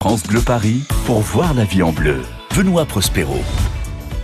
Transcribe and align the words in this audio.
France 0.00 0.22
Bleu 0.22 0.40
Paris 0.40 0.82
pour 1.06 1.18
voir 1.18 1.54
la 1.54 1.64
vie 1.64 1.82
en 1.82 1.90
bleu. 1.90 2.18
Benoît 2.56 2.84
Prospero. 2.84 3.34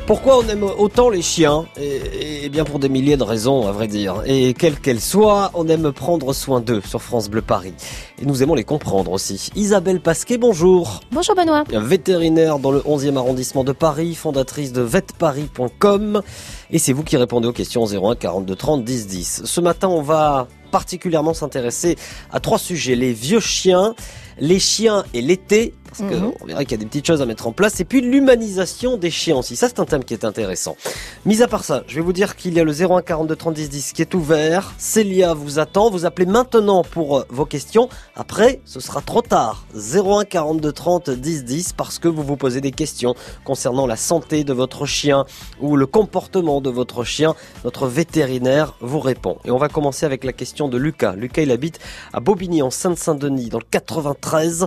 Pourquoi 0.07 0.39
on 0.39 0.49
aime 0.49 0.63
autant 0.63 1.09
les 1.11 1.21
chiens 1.21 1.67
et, 1.77 2.49
bien 2.49 2.63
pour 2.63 2.79
des 2.79 2.89
milliers 2.89 3.17
de 3.17 3.25
raisons, 3.25 3.67
à 3.67 3.73
vrai 3.73 3.89
dire. 3.89 4.23
Et 4.25 4.55
quelles 4.55 4.79
qu'elles 4.79 5.01
soient, 5.01 5.51
on 5.55 5.67
aime 5.67 5.91
prendre 5.91 6.33
soin 6.33 6.61
d'eux 6.61 6.81
sur 6.81 7.03
France 7.03 7.29
Bleu 7.29 7.43
Paris. 7.43 7.75
Et 8.23 8.25
nous 8.25 8.41
aimons 8.41 8.55
les 8.55 8.63
comprendre 8.63 9.11
aussi. 9.11 9.51
Isabelle 9.57 10.01
Pasquet, 10.01 10.39
bonjour. 10.39 11.01
Bonjour 11.11 11.35
Benoît. 11.35 11.65
Vétérinaire 11.69 12.61
dans 12.61 12.71
le 12.71 12.79
11e 12.79 13.17
arrondissement 13.17 13.65
de 13.65 13.73
Paris, 13.73 14.15
fondatrice 14.15 14.73
de 14.73 14.81
vetparis.com. 14.81 16.23
Et 16.71 16.79
c'est 16.79 16.93
vous 16.93 17.03
qui 17.03 17.17
répondez 17.17 17.49
aux 17.49 17.53
questions 17.53 17.85
01 17.85 18.15
42 18.15 18.55
30 18.55 18.85
10 18.85 19.09
10. 19.09 19.43
Ce 19.45 19.61
matin, 19.61 19.89
on 19.89 20.03
va 20.03 20.47
particulièrement 20.75 21.35
s'intéresser 21.35 21.95
à 22.33 22.41
trois 22.41 22.59
sujets. 22.59 22.97
Les 22.97 23.13
vieux 23.13 23.39
chiens, 23.39 23.95
les 24.41 24.59
chiens 24.59 25.05
et 25.15 25.23
l'été, 25.23 25.73
parce 25.97 26.11
qu'on 26.11 26.27
mhm. 26.27 26.33
verra 26.47 26.65
qu'il 26.65 26.73
y 26.73 26.75
a 26.75 26.79
des 26.79 26.87
petites 26.87 27.07
choses 27.07 27.23
à 27.23 27.27
mettre 27.27 27.47
en 27.47 27.53
place, 27.53 27.79
et 27.81 27.85
puis 27.85 28.01
l'humanisation 28.01 28.97
des 28.97 29.11
chiens 29.11 29.37
aussi. 29.37 29.57
Ça, 29.57 29.69
c'est 29.69 29.79
un 29.79 29.85
thème 29.85 30.05
qui 30.05 30.15
est 30.15 30.25
intéressant. 30.25 30.77
Mis 31.25 31.43
à 31.43 31.49
part 31.49 31.65
ça, 31.65 31.85
je 31.87 31.95
vais 31.95 32.01
vous 32.01 32.13
dire 32.13 32.37
qu'il 32.37 32.55
y 32.55 32.61
a 32.61 32.65
le 32.65 32.73
01 32.73 33.03
42 33.03 33.37
30 33.37 33.55
10 33.55 33.69
10 33.71 33.93
qui 33.93 34.03
est 34.03 34.15
ouvert. 34.15 34.73
Célia 34.79 35.35
vous 35.35 35.59
attend. 35.59 35.91
Vous 35.91 36.05
appelez 36.05 36.27
maintenant 36.27 36.83
pour 36.83 37.19
euh, 37.19 37.27
vos 37.29 37.47
questions. 37.47 37.89
Après, 38.17 38.61
ce 38.65 38.81
sera 38.81 39.01
trop 39.01 39.23
tard. 39.23 39.67
01 39.75 40.25
42 40.25 40.73
30 40.73 41.11
10 41.11 41.45
10 41.45 41.73
parce 41.75 41.99
que 41.99 42.09
vous 42.09 42.23
vous 42.23 42.37
posez 42.37 42.61
des 42.61 42.73
questions 42.73 43.15
concernant 43.45 43.87
la 43.87 43.97
santé 43.97 44.43
de 44.43 44.53
votre 44.53 44.87
chien 44.87 45.25
ou 45.61 45.77
le 45.77 45.87
comportement 45.87 46.61
de 46.61 46.71
votre 46.71 47.05
chien. 47.05 47.35
Notre 47.65 47.87
vétérinaire 47.87 48.75
vous 48.81 49.01
répond. 49.01 49.39
Et 49.45 49.51
on 49.51 49.59
va 49.59 49.69
commencer 49.69 50.07
avec 50.07 50.25
la 50.25 50.33
question 50.33 50.69
de 50.69 50.77
Lucas. 50.77 51.15
Lucas, 51.15 51.43
il 51.43 51.53
habite 51.53 51.79
à 52.13 52.21
Bobigny 52.21 52.63
en 52.63 52.71
Seine-Saint-Denis 52.71 53.49
dans 53.49 53.59
le 53.59 53.67
93. 53.71 54.67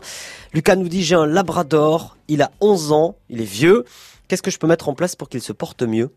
Lucas 0.53 0.75
nous 0.75 0.87
dit 0.87 1.03
j'ai 1.03 1.15
un 1.17 1.25
labrador, 1.25 2.17
il 2.27 2.41
a 2.41 2.51
11 2.61 2.91
ans, 2.91 3.15
il 3.29 3.41
est 3.41 3.45
vieux. 3.45 3.85
Qu'est-ce 4.27 4.41
que 4.41 4.51
je 4.51 4.59
peux 4.59 4.67
mettre 4.67 4.89
en 4.89 4.93
place 4.93 5.15
pour 5.15 5.29
qu'il 5.29 5.41
se 5.41 5.53
porte 5.53 5.83
mieux? 5.83 6.11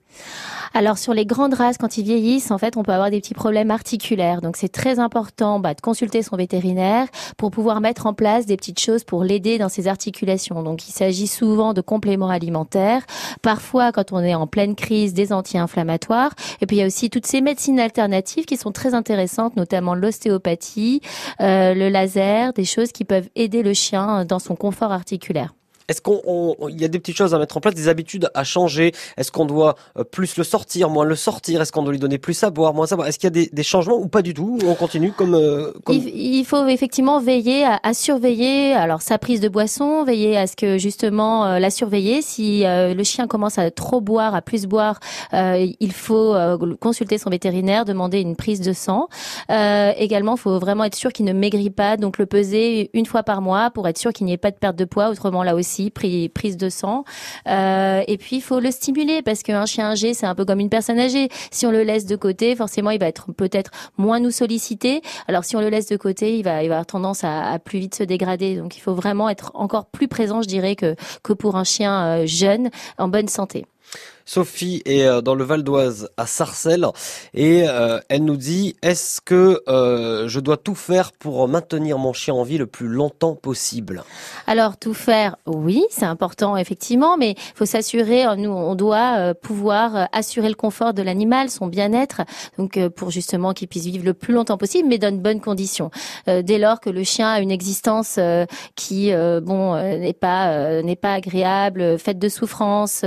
Alors 0.75 0.99
sur 0.99 1.15
les 1.15 1.27
grandes 1.27 1.55
races, 1.55 1.79
quand 1.79 1.97
ils 1.97 2.05
vieillissent, 2.05 2.51
en 2.51 2.59
fait, 2.59 2.77
on 2.77 2.83
peut 2.83 2.93
avoir 2.93 3.11
des 3.11 3.21
petits 3.21 3.35
problèmes 3.35 3.71
articulaires. 3.71 4.41
Donc 4.41 4.57
c'est 4.57 4.69
très 4.69 4.99
important 4.99 5.61
bah, 5.61 5.75
de 5.75 5.81
consulter 5.81 6.23
son 6.23 6.37
vétérinaire 6.37 7.07
pour 7.37 7.51
pouvoir 7.51 7.81
mettre 7.81 8.07
en 8.07 8.15
place 8.15 8.47
des 8.47 8.57
petites 8.57 8.81
choses 8.81 9.05
pour 9.05 9.23
l'aider 9.23 9.59
dans 9.59 9.69
ses 9.69 9.87
articulations. 9.87 10.63
Donc 10.63 10.89
il 10.89 10.93
s'agit 10.93 11.29
souvent 11.29 11.73
de 11.73 11.81
compléments 11.81 12.29
alimentaires, 12.29 13.03
parfois 13.43 13.93
quand 13.93 14.13
on 14.13 14.21
est 14.21 14.35
en 14.35 14.47
pleine 14.47 14.75
crise, 14.75 15.15
des 15.15 15.33
anti-inflammatoires. 15.33 16.33
Et 16.61 16.67
puis 16.67 16.79
il 16.79 16.81
y 16.81 16.83
a 16.83 16.87
aussi 16.87 17.11
toutes 17.11 17.27
ces 17.27 17.41
médecines 17.41 17.79
alternatives 17.79 18.45
qui 18.45 18.57
sont 18.57 18.73
très 18.73 18.95
intéressantes, 18.95 19.57
notamment 19.57 19.95
l'ostéopathie, 19.95 21.01
euh, 21.41 21.75
le 21.75 21.89
laser, 21.89 22.53
des 22.53 22.65
choses 22.65 22.91
qui 22.91 23.05
peuvent 23.05 23.29
aider 23.37 23.63
le 23.63 23.75
chien 23.75 24.25
dans 24.25 24.39
son 24.41 24.57
confort 24.57 24.93
articulaire. 24.93 25.55
Est-ce 25.91 26.03
qu'il 26.03 26.81
y 26.81 26.85
a 26.85 26.89
des 26.89 27.01
petites 27.01 27.17
choses 27.17 27.35
à 27.35 27.39
mettre 27.39 27.57
en 27.57 27.61
place, 27.61 27.75
des 27.75 27.89
habitudes 27.89 28.31
à 28.35 28.45
changer? 28.45 28.93
Est-ce 29.17 29.33
qu'on 29.33 29.45
doit 29.45 29.75
euh, 29.99 30.05
plus 30.05 30.37
le 30.37 30.45
sortir, 30.45 30.89
moins 30.89 31.05
le 31.05 31.17
sortir? 31.17 31.61
Est-ce 31.61 31.73
qu'on 31.73 31.83
doit 31.83 31.93
lui 31.93 31.99
donner 31.99 32.19
plus 32.19 32.41
à 32.45 32.51
boire, 32.51 32.75
moins 32.75 32.93
à 32.93 32.95
boire? 32.95 33.09
Est-ce 33.09 33.19
qu'il 33.19 33.37
y 33.37 33.43
a 33.43 33.49
des, 33.53 33.63
changements 33.65 33.97
ou 33.97 34.07
pas 34.07 34.23
du 34.23 34.33
tout? 34.33 34.57
On 34.65 34.77
continue 34.77 35.11
comme, 35.11 35.35
euh, 35.35 35.73
Il, 35.89 36.45
faut 36.45 36.65
effectivement 36.69 37.19
veiller 37.19 37.65
à, 37.65 37.93
surveiller 37.93 38.73
alors 38.73 39.03
sa 39.03 39.19
prise 39.19 39.41
de 39.41 39.49
boisson, 39.49 40.05
veiller 40.05 40.37
à 40.37 40.47
ce 40.47 40.55
que 40.55 40.79
justement 40.79 41.45
euh, 41.45 41.59
la 41.59 41.71
surveiller. 41.71 42.23
Si 42.23 42.63
le 42.65 43.03
chien 43.03 43.27
commence 43.27 43.59
à 43.59 43.69
trop 43.73 44.01
boire, 44.01 44.37
à 44.37 44.43
plus 44.43 44.67
boire, 44.67 45.01
il 45.33 45.93
faut 45.93 46.37
consulter 46.79 47.19
son 47.19 47.31
vétérinaire, 47.31 47.85
demander 47.85 48.21
une 48.21 48.37
prise 48.37 48.61
de 48.61 48.73
sang. 48.73 49.09
également, 49.49 50.37
il 50.37 50.41
faut 50.41 50.59
vraiment 50.61 50.85
être 50.85 50.95
sûr 50.95 51.13
qu'il 51.13 51.25
ne 51.25 51.33
maigrit 51.33 51.71
pas, 51.71 51.97
donc 51.97 52.19
le 52.19 52.27
peser 52.27 52.91
une 52.95 53.07
fois 53.07 53.25
par 53.25 53.43
mois 53.43 53.71
pour 53.71 53.89
être 53.89 53.99
sûr 53.99 54.13
qu'il 54.13 54.27
n'y 54.27 54.33
ait 54.33 54.39
pas 54.39 54.53
de 54.53 54.57
perte 54.57 54.77
de 54.77 54.85
poids. 54.85 55.11
Autrement, 55.11 55.43
là 55.43 55.55
aussi 55.57 55.80
prise 55.89 56.57
de 56.57 56.69
sang. 56.69 57.05
Euh, 57.49 58.03
et 58.07 58.19
puis 58.19 58.37
il 58.37 58.43
faut 58.43 58.61
le 58.61 58.71
stimuler 58.71 59.23
parce 59.23 59.43
qu'un 59.43 59.65
chien 59.65 59.93
âgé, 59.93 60.13
c'est 60.13 60.27
un 60.27 60.35
peu 60.35 60.45
comme 60.45 60.61
une 60.61 60.69
personne 60.69 60.99
âgée. 60.99 61.29
Si 61.51 61.65
on 61.67 61.71
le 61.71 61.83
laisse 61.83 62.05
de 62.05 62.17
côté, 62.17 62.55
forcément, 62.55 62.91
il 62.91 63.01
va 63.01 63.07
être 63.07 63.33
peut-être 63.33 63.71
moins 63.97 64.21
nous 64.21 64.31
solliciter. 64.31 65.01
Alors 65.29 65.45
si 65.45 65.57
on 65.57 65.61
le 65.61 65.71
laisse 65.71 65.87
de 65.87 65.97
côté, 65.97 66.37
il 66.39 66.43
va, 66.43 66.63
il 66.63 66.69
va 66.69 66.75
avoir 66.75 66.87
tendance 66.87 67.25
à, 67.25 67.59
plus 67.59 67.79
vite 67.79 67.95
se 67.95 68.03
dégrader. 68.03 68.57
Donc 68.57 68.77
il 68.77 68.81
faut 68.81 68.95
vraiment 68.95 69.29
être 69.31 69.53
encore 69.55 69.87
plus 69.87 70.09
présent, 70.09 70.43
je 70.43 70.49
dirais, 70.49 70.77
que, 70.77 70.97
que 71.23 71.33
pour 71.33 71.57
un 71.57 71.65
chien 71.65 72.05
euh, 72.05 72.27
jeune 72.27 72.71
en 72.99 73.09
bonne 73.09 73.29
santé. 73.29 73.65
Sophie 74.31 74.81
est 74.85 75.07
euh, 75.07 75.23
dans 75.23 75.35
le 75.35 75.43
Val 75.43 75.65
d'Oise 75.65 76.09
à 76.17 76.25
Sarcelles 76.25 76.87
et 77.35 77.65
euh, 77.67 77.99
elle 78.09 78.25
nous 78.25 78.37
dit 78.37 78.77
est-ce 78.81 79.21
que 79.21 79.61
euh, 79.67 80.29
je 80.29 80.39
dois 80.39 80.57
tout 80.57 80.77
faire 80.77 81.11
pour 81.11 81.49
maintenir 81.49 81.99
mon 81.99 82.13
chien 82.13 82.35
en 82.35 82.45
vie 82.45 82.57
le 82.57 82.67
plus 82.67 82.87
longtemps 82.87 83.35
possible? 83.35 84.05
Alors 84.47 84.77
tout 84.77 84.95
faire, 84.95 85.35
oui, 85.47 85.85
c'est 85.91 86.05
important 86.05 86.57
effectivement, 86.57 87.17
mais 87.17 87.33
il 87.33 87.57
faut 87.57 87.65
s'assurer, 87.65 88.25
nous 88.37 88.51
on 88.51 88.77
doit 88.77 89.35
pouvoir 89.35 90.09
assurer 90.13 90.49
le 90.49 90.55
confort 90.55 90.95
de 90.95 91.03
l'animal, 91.03 91.51
son 91.51 91.67
bien-être, 91.67 92.23
donc 92.57 92.79
pour 92.91 93.11
justement 93.11 93.53
qu'il 93.53 93.67
puisse 93.67 93.87
vivre 93.87 94.05
le 94.05 94.15
plus 94.15 94.33
longtemps 94.33 94.59
possible, 94.59 94.89
mais 94.89 94.99
dans 94.99 95.13
de 95.13 95.21
bonnes 95.21 95.41
conditions. 95.41 95.91
dès 96.27 96.59
lors 96.59 96.79
que 96.79 96.91
le 96.91 97.03
chien 97.03 97.29
a 97.29 97.41
une 97.41 97.51
existence 97.51 98.21
qui 98.77 99.13
bon 99.43 99.75
n'est 99.75 100.13
pas 100.13 100.83
n'est 100.83 100.95
pas 100.95 101.15
agréable, 101.15 101.99
faite 101.99 102.21
de 102.21 102.29
souffrance, 102.29 103.05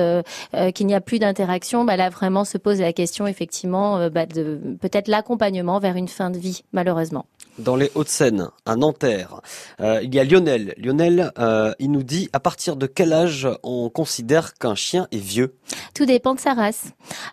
qu'il 0.73 0.87
n'y 0.87 0.95
a 0.95 1.01
plus 1.01 1.19
d'interaction, 1.19 1.85
bah 1.85 1.95
là 1.95 2.09
vraiment 2.09 2.43
se 2.45 2.57
pose 2.57 2.79
la 2.79 2.93
question 2.93 3.27
effectivement 3.27 3.97
euh, 3.97 4.09
bah, 4.09 4.25
de 4.25 4.59
peut-être 4.81 5.07
l'accompagnement 5.07 5.79
vers 5.79 5.95
une 5.95 6.07
fin 6.07 6.29
de 6.29 6.37
vie, 6.37 6.63
malheureusement 6.73 7.25
dans 7.59 7.75
les 7.75 7.91
Hauts-de-Seine, 7.95 8.49
à 8.65 8.75
Nanterre. 8.75 9.41
Euh, 9.79 10.01
il 10.03 10.13
y 10.13 10.19
a 10.19 10.23
Lionel. 10.23 10.73
Lionel, 10.77 11.31
euh, 11.37 11.73
il 11.79 11.91
nous 11.91 12.03
dit 12.03 12.29
à 12.33 12.39
partir 12.39 12.75
de 12.75 12.87
quel 12.87 13.13
âge 13.13 13.47
on 13.63 13.89
considère 13.89 14.53
qu'un 14.55 14.75
chien 14.75 15.07
est 15.11 15.17
vieux? 15.17 15.55
Tout 15.93 16.05
dépend 16.05 16.33
de 16.33 16.39
sa 16.39 16.53
race. 16.53 16.85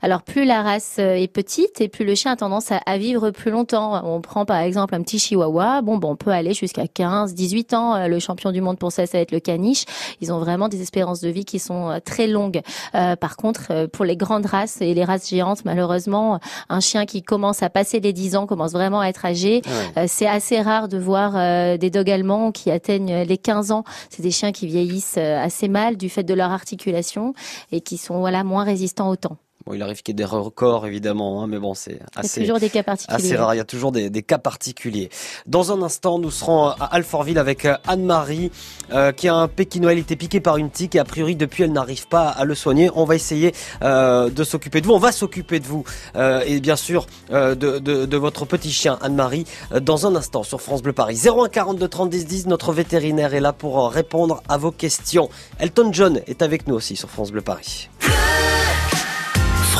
Alors 0.02 0.22
plus 0.22 0.44
la 0.44 0.62
race 0.62 0.96
euh, 0.98 1.14
est 1.14 1.28
petite 1.28 1.80
et 1.80 1.88
plus 1.88 2.04
le 2.04 2.14
chien 2.14 2.32
a 2.32 2.36
tendance 2.36 2.70
à, 2.70 2.98
vivre 2.98 3.30
plus 3.30 3.50
longtemps. 3.50 4.04
On 4.04 4.20
prend 4.20 4.44
par 4.44 4.58
exemple 4.58 4.94
un 4.94 5.02
petit 5.02 5.18
chihuahua, 5.18 5.80
bon, 5.82 5.96
bon 5.96 6.10
on 6.10 6.16
peut 6.16 6.30
aller 6.30 6.54
jusqu'à 6.54 6.86
15, 6.86 7.34
18 7.34 7.74
ans. 7.74 8.06
Le 8.06 8.18
champion 8.18 8.52
du 8.52 8.60
monde 8.60 8.78
pour 8.78 8.92
ça, 8.92 9.06
ça 9.06 9.18
va 9.18 9.22
être 9.22 9.32
le 9.32 9.40
caniche. 9.40 9.84
Ils 10.20 10.32
ont 10.32 10.38
vraiment 10.38 10.68
des 10.68 10.82
espérances 10.82 11.20
de 11.20 11.28
vie 11.28 11.44
qui 11.44 11.58
sont 11.58 12.00
très 12.04 12.26
longues. 12.26 12.60
par 12.92 13.36
contre, 13.36 13.86
pour 13.86 14.04
les 14.04 14.16
grandes 14.16 14.46
races 14.46 14.80
et 14.80 14.92
les 14.92 15.04
races 15.04 15.28
géantes, 15.28 15.64
malheureusement, 15.64 16.40
un 16.68 16.80
chien 16.80 17.06
qui 17.06 17.22
commence 17.22 17.62
à 17.62 17.70
passer 17.70 18.00
les 18.00 18.12
10 18.12 18.36
ans 18.36 18.46
commence 18.46 18.72
vraiment 18.72 19.00
à 19.00 19.06
être 19.06 19.24
âgé 19.24 19.62
c'est 20.10 20.26
assez 20.26 20.60
rare 20.60 20.88
de 20.88 20.98
voir 20.98 21.36
euh, 21.36 21.76
des 21.76 21.90
dogs 21.90 22.10
allemands 22.10 22.52
qui 22.52 22.70
atteignent 22.70 23.22
les 23.22 23.38
15 23.38 23.70
ans. 23.70 23.84
C'est 24.10 24.22
des 24.22 24.30
chiens 24.30 24.52
qui 24.52 24.66
vieillissent 24.66 25.16
euh, 25.18 25.42
assez 25.42 25.68
mal 25.68 25.96
du 25.96 26.08
fait 26.08 26.24
de 26.24 26.34
leur 26.34 26.50
articulation 26.50 27.32
et 27.72 27.80
qui 27.80 27.96
sont 27.96 28.18
voilà 28.18 28.44
moins 28.44 28.64
résistants 28.64 29.08
au 29.08 29.16
temps. 29.16 29.38
Bon, 29.66 29.74
il 29.74 29.82
arrive 29.82 30.02
qu'il 30.02 30.12
y 30.12 30.16
ait 30.16 30.24
des 30.24 30.24
records, 30.24 30.86
évidemment, 30.86 31.42
hein, 31.42 31.46
mais 31.46 31.58
bon, 31.58 31.74
c'est 31.74 32.00
assez, 32.16 32.40
toujours 32.40 32.58
des 32.58 32.70
cas 32.70 32.82
particuliers. 32.82 33.16
assez 33.16 33.36
rare. 33.36 33.54
Il 33.54 33.58
y 33.58 33.60
a 33.60 33.64
toujours 33.64 33.92
des, 33.92 34.10
des, 34.10 34.22
cas 34.22 34.38
particuliers. 34.38 35.10
Dans 35.46 35.72
un 35.72 35.82
instant, 35.82 36.18
nous 36.18 36.30
serons 36.30 36.68
à 36.68 36.88
Alfortville 36.92 37.38
avec 37.38 37.64
euh, 37.64 37.76
Anne-Marie, 37.86 38.50
euh, 38.92 39.12
qui 39.12 39.28
a 39.28 39.34
un 39.34 39.48
pékinois. 39.48 39.92
Elle 39.92 39.98
était 39.98 40.16
piqué 40.16 40.40
par 40.40 40.56
une 40.56 40.70
tique 40.70 40.94
et 40.94 40.98
a 40.98 41.04
priori, 41.04 41.36
depuis, 41.36 41.64
elle 41.64 41.72
n'arrive 41.72 42.08
pas 42.08 42.28
à 42.28 42.44
le 42.44 42.54
soigner. 42.54 42.90
On 42.94 43.04
va 43.04 43.14
essayer 43.14 43.52
euh, 43.82 44.30
de 44.30 44.44
s'occuper 44.44 44.80
de 44.80 44.86
vous. 44.86 44.94
On 44.94 44.98
va 44.98 45.12
s'occuper 45.12 45.60
de 45.60 45.66
vous 45.66 45.84
euh, 46.16 46.42
et 46.46 46.60
bien 46.60 46.76
sûr 46.76 47.06
euh, 47.32 47.54
de, 47.54 47.78
de, 47.78 48.06
de, 48.06 48.16
votre 48.16 48.44
petit 48.44 48.72
chien, 48.72 48.98
Anne-Marie, 49.02 49.44
euh, 49.72 49.80
dans 49.80 50.06
un 50.06 50.14
instant 50.14 50.42
sur 50.42 50.60
France 50.60 50.82
Bleu 50.82 50.92
Paris. 50.92 51.20
01 51.24 51.48
42 51.48 51.88
30 51.88 52.10
10 52.10 52.26
10, 52.26 52.46
notre 52.46 52.72
vétérinaire 52.72 53.34
est 53.34 53.40
là 53.40 53.52
pour 53.52 53.90
répondre 53.90 54.42
à 54.48 54.56
vos 54.56 54.70
questions. 54.70 55.28
Elton 55.58 55.90
John 55.92 56.20
est 56.26 56.42
avec 56.42 56.66
nous 56.66 56.74
aussi 56.74 56.96
sur 56.96 57.10
France 57.10 57.30
Bleu 57.30 57.42
Paris. 57.42 57.88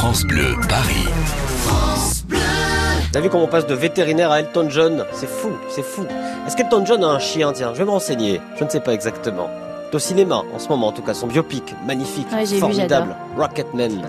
France 0.00 0.25
Bleu 0.25 0.56
Paris. 0.66 1.06
France 1.59 2.25
Bleu. 2.27 2.38
T'as 3.12 3.21
vu 3.21 3.28
comment 3.28 3.44
on 3.44 3.49
passe 3.49 3.66
de 3.66 3.75
vétérinaire 3.75 4.31
à 4.31 4.41
Elton 4.41 4.71
John? 4.71 5.05
C'est 5.12 5.28
fou, 5.28 5.50
c'est 5.69 5.83
fou. 5.83 6.06
Est-ce 6.47 6.56
qu'Elton 6.56 6.87
John 6.87 7.05
a 7.05 7.09
un 7.09 7.19
chien? 7.19 7.53
Tiens, 7.53 7.75
je 7.75 7.81
vais 7.81 7.84
me 7.84 7.91
renseigner. 7.91 8.41
Je 8.56 8.65
ne 8.65 8.71
sais 8.71 8.81
pas 8.81 8.94
exactement. 8.94 9.50
Au 9.93 9.99
cinéma, 9.99 10.43
en 10.55 10.59
ce 10.59 10.70
moment, 10.70 10.87
en 10.87 10.93
tout 10.93 11.02
cas, 11.02 11.12
son 11.12 11.26
biopic, 11.26 11.75
magnifique, 11.87 12.26
formidable, 12.58 13.14
Rocketman. 13.37 14.08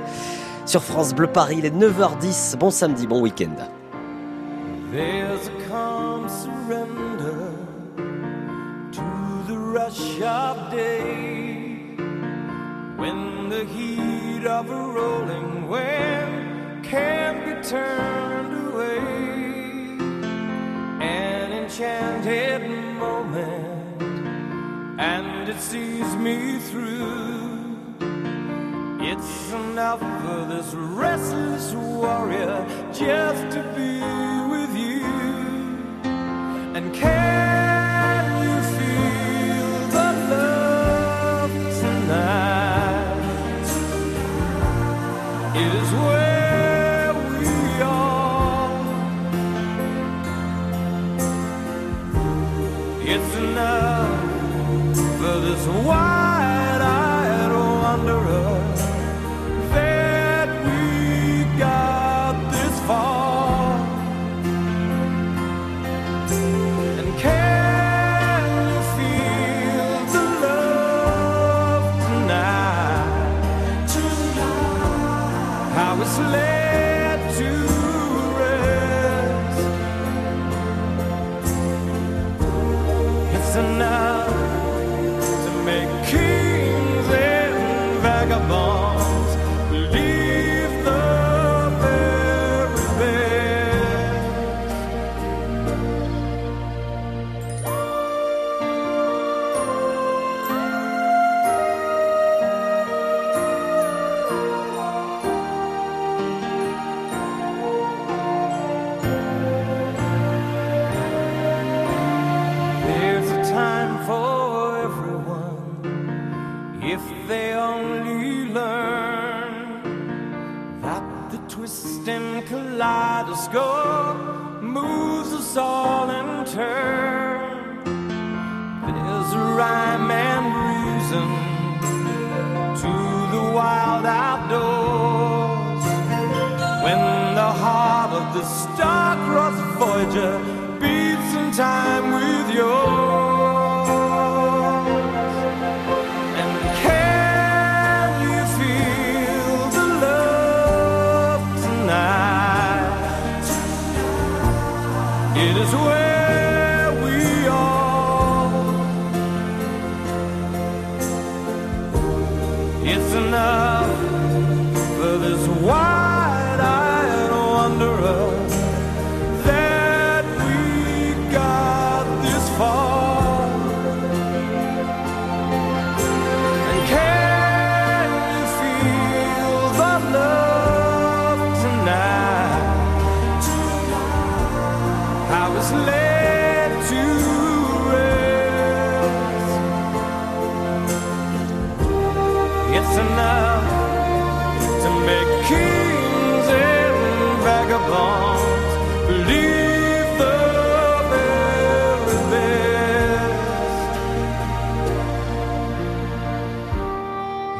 Sur 0.66 0.82
France 0.82 1.14
Bleu 1.14 1.28
Paris, 1.28 1.58
il 1.58 1.66
est 1.66 1.76
9h10. 1.76 2.56
Bon 2.56 2.72
samedi, 2.72 3.06
bon 3.06 3.20
week-end. 3.20 3.58
There's 4.94 5.50
a 5.50 5.70
calm 5.70 6.30
surrender 6.30 7.52
to 8.94 9.02
the 9.46 9.58
rush 9.58 10.22
of 10.22 10.72
day 10.72 11.98
when 12.98 13.50
the 13.50 13.66
heat 13.66 14.31
of 14.46 14.70
a 14.70 14.76
rolling 14.76 15.68
when 15.68 16.84
can't 16.84 17.46
be 17.46 17.68
turned 17.68 18.74
away. 18.74 18.98
An 21.00 21.52
enchanted 21.52 22.70
moment, 22.98 24.02
and 25.00 25.50
it 25.50 25.60
sees 25.60 26.16
me 26.16 26.60
through. 26.60 27.60
It's 29.00 29.52
enough 29.52 30.00
for 30.00 30.46
this 30.50 30.74
restless 30.74 31.74
warrior 31.74 32.66
just 32.94 33.56
to 33.56 33.64
be 33.76 34.21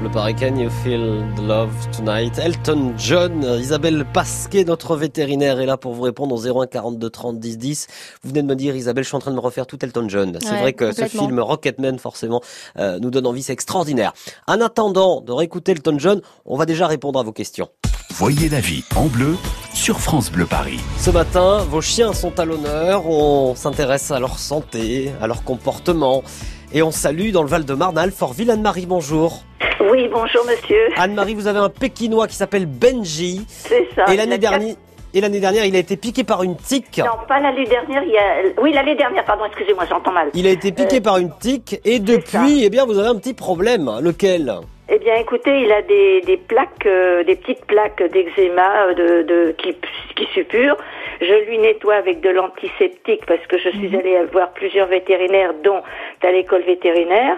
France 0.00 0.08
Bleu 0.08 0.10
Paris, 0.10 0.34
can 0.34 0.56
you 0.56 0.70
feel 0.70 1.22
the 1.36 1.42
love 1.42 1.70
tonight? 1.90 2.38
Elton 2.38 2.94
John, 2.96 3.42
Isabelle 3.60 4.06
Pasquet, 4.10 4.64
notre 4.64 4.96
vétérinaire, 4.96 5.60
est 5.60 5.66
là 5.66 5.76
pour 5.76 5.92
vous 5.92 6.00
répondre 6.00 6.34
au 6.34 6.38
01 6.62 6.66
42 6.68 7.10
30 7.10 7.38
10 7.38 7.58
10. 7.58 7.86
Vous 8.22 8.30
venez 8.30 8.40
de 8.40 8.46
me 8.46 8.56
dire, 8.56 8.74
Isabelle, 8.76 9.04
je 9.04 9.08
suis 9.08 9.16
en 9.16 9.20
train 9.20 9.30
de 9.30 9.36
me 9.36 9.40
refaire 9.40 9.66
tout 9.66 9.78
Elton 9.84 10.06
John. 10.08 10.38
C'est 10.40 10.50
Ouais, 10.52 10.60
vrai 10.60 10.72
que 10.72 10.92
ce 10.92 11.04
film 11.04 11.38
Rocketman, 11.38 11.98
forcément, 11.98 12.40
euh, 12.78 12.98
nous 12.98 13.10
donne 13.10 13.26
envie, 13.26 13.42
c'est 13.42 13.52
extraordinaire. 13.52 14.14
En 14.46 14.62
attendant 14.62 15.20
de 15.20 15.32
réécouter 15.32 15.72
Elton 15.72 15.96
John, 15.98 16.22
on 16.46 16.56
va 16.56 16.64
déjà 16.64 16.86
répondre 16.86 17.18
à 17.20 17.22
vos 17.22 17.32
questions. 17.32 17.68
Voyez 18.12 18.48
la 18.48 18.60
vie 18.60 18.84
en 18.96 19.06
bleu 19.06 19.36
sur 19.74 20.00
France 20.00 20.30
Bleu 20.32 20.46
Paris. 20.46 20.80
Ce 20.98 21.10
matin, 21.10 21.58
vos 21.68 21.80
chiens 21.82 22.12
sont 22.14 22.38
à 22.40 22.44
l'honneur. 22.46 23.06
On 23.06 23.54
s'intéresse 23.54 24.10
à 24.10 24.18
leur 24.18 24.38
santé, 24.38 25.12
à 25.20 25.26
leur 25.26 25.44
comportement. 25.44 26.22
Et 26.72 26.82
on 26.82 26.92
salue 26.92 27.32
dans 27.32 27.42
le 27.42 27.48
Val-de-Marne, 27.48 27.98
Alfortville, 27.98 28.48
Anne-Marie, 28.48 28.86
bonjour. 28.86 29.42
Oui, 29.90 30.08
bonjour 30.08 30.44
monsieur. 30.46 30.88
Anne-Marie, 30.96 31.34
vous 31.34 31.48
avez 31.48 31.58
un 31.58 31.68
Pékinois 31.68 32.28
qui 32.28 32.36
s'appelle 32.36 32.66
Benji. 32.66 33.44
C'est 33.48 33.88
ça. 33.96 34.04
Et 34.12 34.16
l'année 34.16 34.38
dernière, 34.38 34.76
et 35.12 35.20
l'année 35.20 35.40
dernière, 35.40 35.64
il 35.64 35.74
a 35.74 35.80
été 35.80 35.96
piqué 35.96 36.22
par 36.22 36.44
une 36.44 36.56
tique. 36.56 36.98
Non, 36.98 37.26
pas 37.26 37.40
l'année 37.40 37.64
dernière. 37.64 38.04
Il 38.04 38.12
y 38.12 38.18
a... 38.18 38.62
Oui, 38.62 38.72
l'année 38.72 38.94
dernière, 38.94 39.24
pardon, 39.24 39.46
excusez-moi, 39.46 39.84
j'entends 39.88 40.12
mal. 40.12 40.28
Il 40.32 40.46
a 40.46 40.50
été 40.50 40.70
piqué 40.70 40.98
Euh, 40.98 41.00
par 41.00 41.18
une 41.18 41.32
tique 41.40 41.80
et 41.84 41.98
depuis, 41.98 42.62
eh 42.62 42.70
bien, 42.70 42.86
vous 42.86 42.98
avez 42.98 43.08
un 43.08 43.16
petit 43.16 43.34
problème. 43.34 43.90
Lequel? 44.00 44.54
Eh 44.88 44.98
bien, 45.00 45.16
écoutez, 45.16 45.62
il 45.62 45.72
a 45.72 45.82
des, 45.82 46.20
des 46.20 46.36
plaques, 46.36 46.86
euh, 46.86 47.24
des 47.24 47.34
petites 47.34 47.64
plaques 47.64 48.02
d'eczéma 48.12 48.86
euh, 48.90 48.94
de, 48.94 49.22
de, 49.22 49.54
qui, 49.58 49.74
qui 50.14 50.26
suppurent. 50.32 50.76
Je 51.20 51.44
lui 51.48 51.58
nettoie 51.58 51.94
avec 51.96 52.20
de 52.20 52.30
l'antiseptique 52.30 53.26
parce 53.26 53.44
que 53.46 53.58
je 53.58 53.68
suis 53.70 53.94
allée 53.96 54.18
voir 54.32 54.52
plusieurs 54.52 54.86
vétérinaires, 54.88 55.52
dont 55.62 55.82
à 56.22 56.32
l'école 56.32 56.62
vétérinaire, 56.62 57.36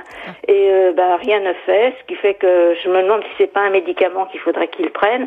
et 0.48 0.68
euh, 0.70 0.92
bah, 0.92 1.16
rien 1.16 1.40
ne 1.40 1.52
fait, 1.66 1.94
ce 2.00 2.06
qui 2.06 2.14
fait 2.16 2.34
que 2.34 2.74
je 2.82 2.88
me 2.88 3.02
demande 3.02 3.22
si 3.22 3.30
c'est 3.38 3.52
pas 3.52 3.60
un 3.60 3.70
médicament 3.70 4.26
qu'il 4.26 4.40
faudrait 4.40 4.68
qu'il 4.68 4.90
prenne 4.90 5.26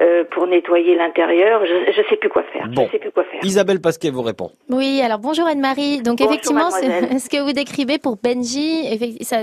euh, 0.00 0.24
pour 0.30 0.46
nettoyer 0.46 0.94
l'intérieur. 0.94 1.64
Je, 1.64 1.92
je 1.92 2.02
sais 2.08 2.16
plus 2.16 2.28
quoi 2.28 2.42
faire. 2.52 2.66
Bon. 2.68 2.86
Je 2.86 2.92
sais 2.92 2.98
plus 2.98 3.10
quoi 3.10 3.24
faire. 3.24 3.40
Isabelle 3.44 3.80
Pasquet 3.80 4.10
vous 4.10 4.22
répond. 4.22 4.50
Oui, 4.70 5.00
alors 5.02 5.18
bonjour 5.18 5.46
Anne-Marie. 5.46 6.02
Donc 6.02 6.18
Bonjour, 6.18 6.32
effectivement, 6.32 6.70
ce 6.70 7.28
que 7.28 7.42
vous 7.42 7.52
décrivez 7.52 7.98
pour 7.98 8.16
Benji, 8.16 8.98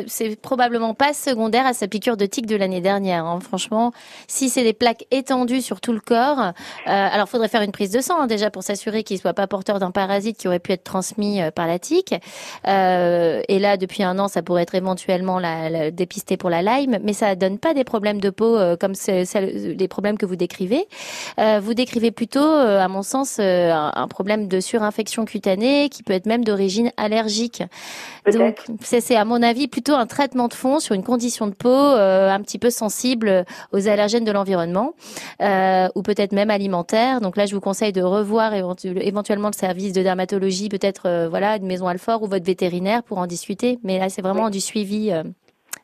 c'est 0.07 0.39
probablement 0.41 0.93
pas 0.93 1.13
secondaire 1.13 1.65
à 1.65 1.73
sa 1.73 1.87
piqûre 1.87 2.17
de 2.17 2.25
tique 2.25 2.45
de 2.45 2.55
l'année 2.55 2.81
dernière. 2.81 3.25
hein. 3.25 3.39
Franchement, 3.41 3.91
si 4.27 4.49
c'est 4.49 4.63
des 4.63 4.73
plaques 4.73 5.05
étendues 5.11 5.61
sur 5.61 5.79
tout 5.81 5.93
le 5.93 5.99
corps, 5.99 6.39
euh, 6.39 6.51
alors 6.85 7.27
faudrait 7.29 7.47
faire 7.49 7.61
une 7.61 7.71
prise 7.71 7.91
de 7.91 7.99
sang 8.01 8.21
hein, 8.21 8.27
déjà 8.27 8.42
pour 8.51 8.63
s'assurer 8.63 9.03
qu'il 9.03 9.17
soit 9.19 9.33
pas 9.33 9.47
porteur 9.47 9.79
d'un 9.79 9.91
parasite 9.91 10.37
qui 10.37 10.47
aurait 10.47 10.59
pu 10.59 10.71
être 10.71 10.83
transmis 10.83 11.41
euh, 11.41 11.51
par 11.51 11.67
la 11.67 11.79
tique. 11.79 12.13
Euh, 12.67 13.41
et 13.47 13.59
là, 13.59 13.77
depuis 13.77 14.03
un 14.03 14.17
an, 14.19 14.27
ça 14.27 14.41
pourrait 14.41 14.63
être 14.63 14.75
éventuellement 14.75 15.39
la, 15.39 15.69
la- 15.69 15.91
dépisté 15.91 16.37
pour 16.37 16.49
la 16.49 16.61
Lyme, 16.61 16.97
mais 17.03 17.13
ça 17.13 17.35
donne 17.35 17.57
pas 17.59 17.73
des 17.73 17.83
problèmes 17.83 18.19
de 18.21 18.29
peau 18.29 18.55
euh, 18.57 18.75
comme 18.77 18.95
c'est- 18.95 19.25
les 19.41 19.87
problèmes 19.87 20.17
que 20.17 20.25
vous 20.25 20.35
décrivez. 20.35 20.87
Euh, 21.39 21.59
vous 21.61 21.73
décrivez 21.73 22.11
plutôt, 22.11 22.39
à 22.43 22.87
mon 22.87 23.03
sens, 23.03 23.39
un, 23.39 23.91
un 23.93 24.07
problème 24.07 24.47
de 24.47 24.59
surinfection 24.59 25.25
cutanée 25.25 25.89
qui 25.89 26.03
peut 26.03 26.13
être 26.13 26.25
même 26.25 26.43
d'origine 26.43 26.91
allergique. 26.97 27.63
Donc, 28.31 28.63
c'est 28.81 29.01
c'est, 29.01 29.15
à 29.17 29.25
mon 29.25 29.41
avis 29.41 29.67
plutôt 29.67 29.93
un 29.95 30.05
traitement 30.07 30.47
de 30.47 30.53
fond 30.53 30.79
sur 30.79 30.95
une 30.95 31.03
condition 31.03 31.47
de 31.47 31.53
peau 31.53 31.69
euh, 31.69 32.29
un 32.31 32.39
petit 32.41 32.57
peu 32.59 32.69
sensible 32.69 33.45
aux 33.73 33.87
allergènes 33.89 34.23
de 34.23 34.31
l'environnement 34.31 34.93
ou 35.41 36.01
peut-être 36.01 36.31
même 36.31 36.49
alimentaire. 36.49 37.19
Donc 37.21 37.35
là, 37.37 37.45
je 37.45 37.53
vous 37.53 37.61
conseille 37.61 37.91
de 37.91 38.01
revoir 38.01 38.32
éventu- 38.41 38.97
éventuellement 39.01 39.47
le 39.49 39.53
service 39.55 39.93
de 39.93 40.01
dermatologie, 40.03 40.69
peut-être 40.69 41.07
euh, 41.07 41.29
voilà 41.29 41.57
une 41.57 41.65
maison 41.65 41.87
Alfort 41.87 42.21
ou 42.23 42.27
votre 42.27 42.45
vétérinaire 42.45 43.03
pour 43.03 43.17
en 43.17 43.27
discuter. 43.27 43.79
Mais 43.83 43.99
là, 43.99 44.09
c'est 44.09 44.21
vraiment 44.21 44.49
du 44.49 44.59
suivi 44.61 45.11
euh, 45.11 45.23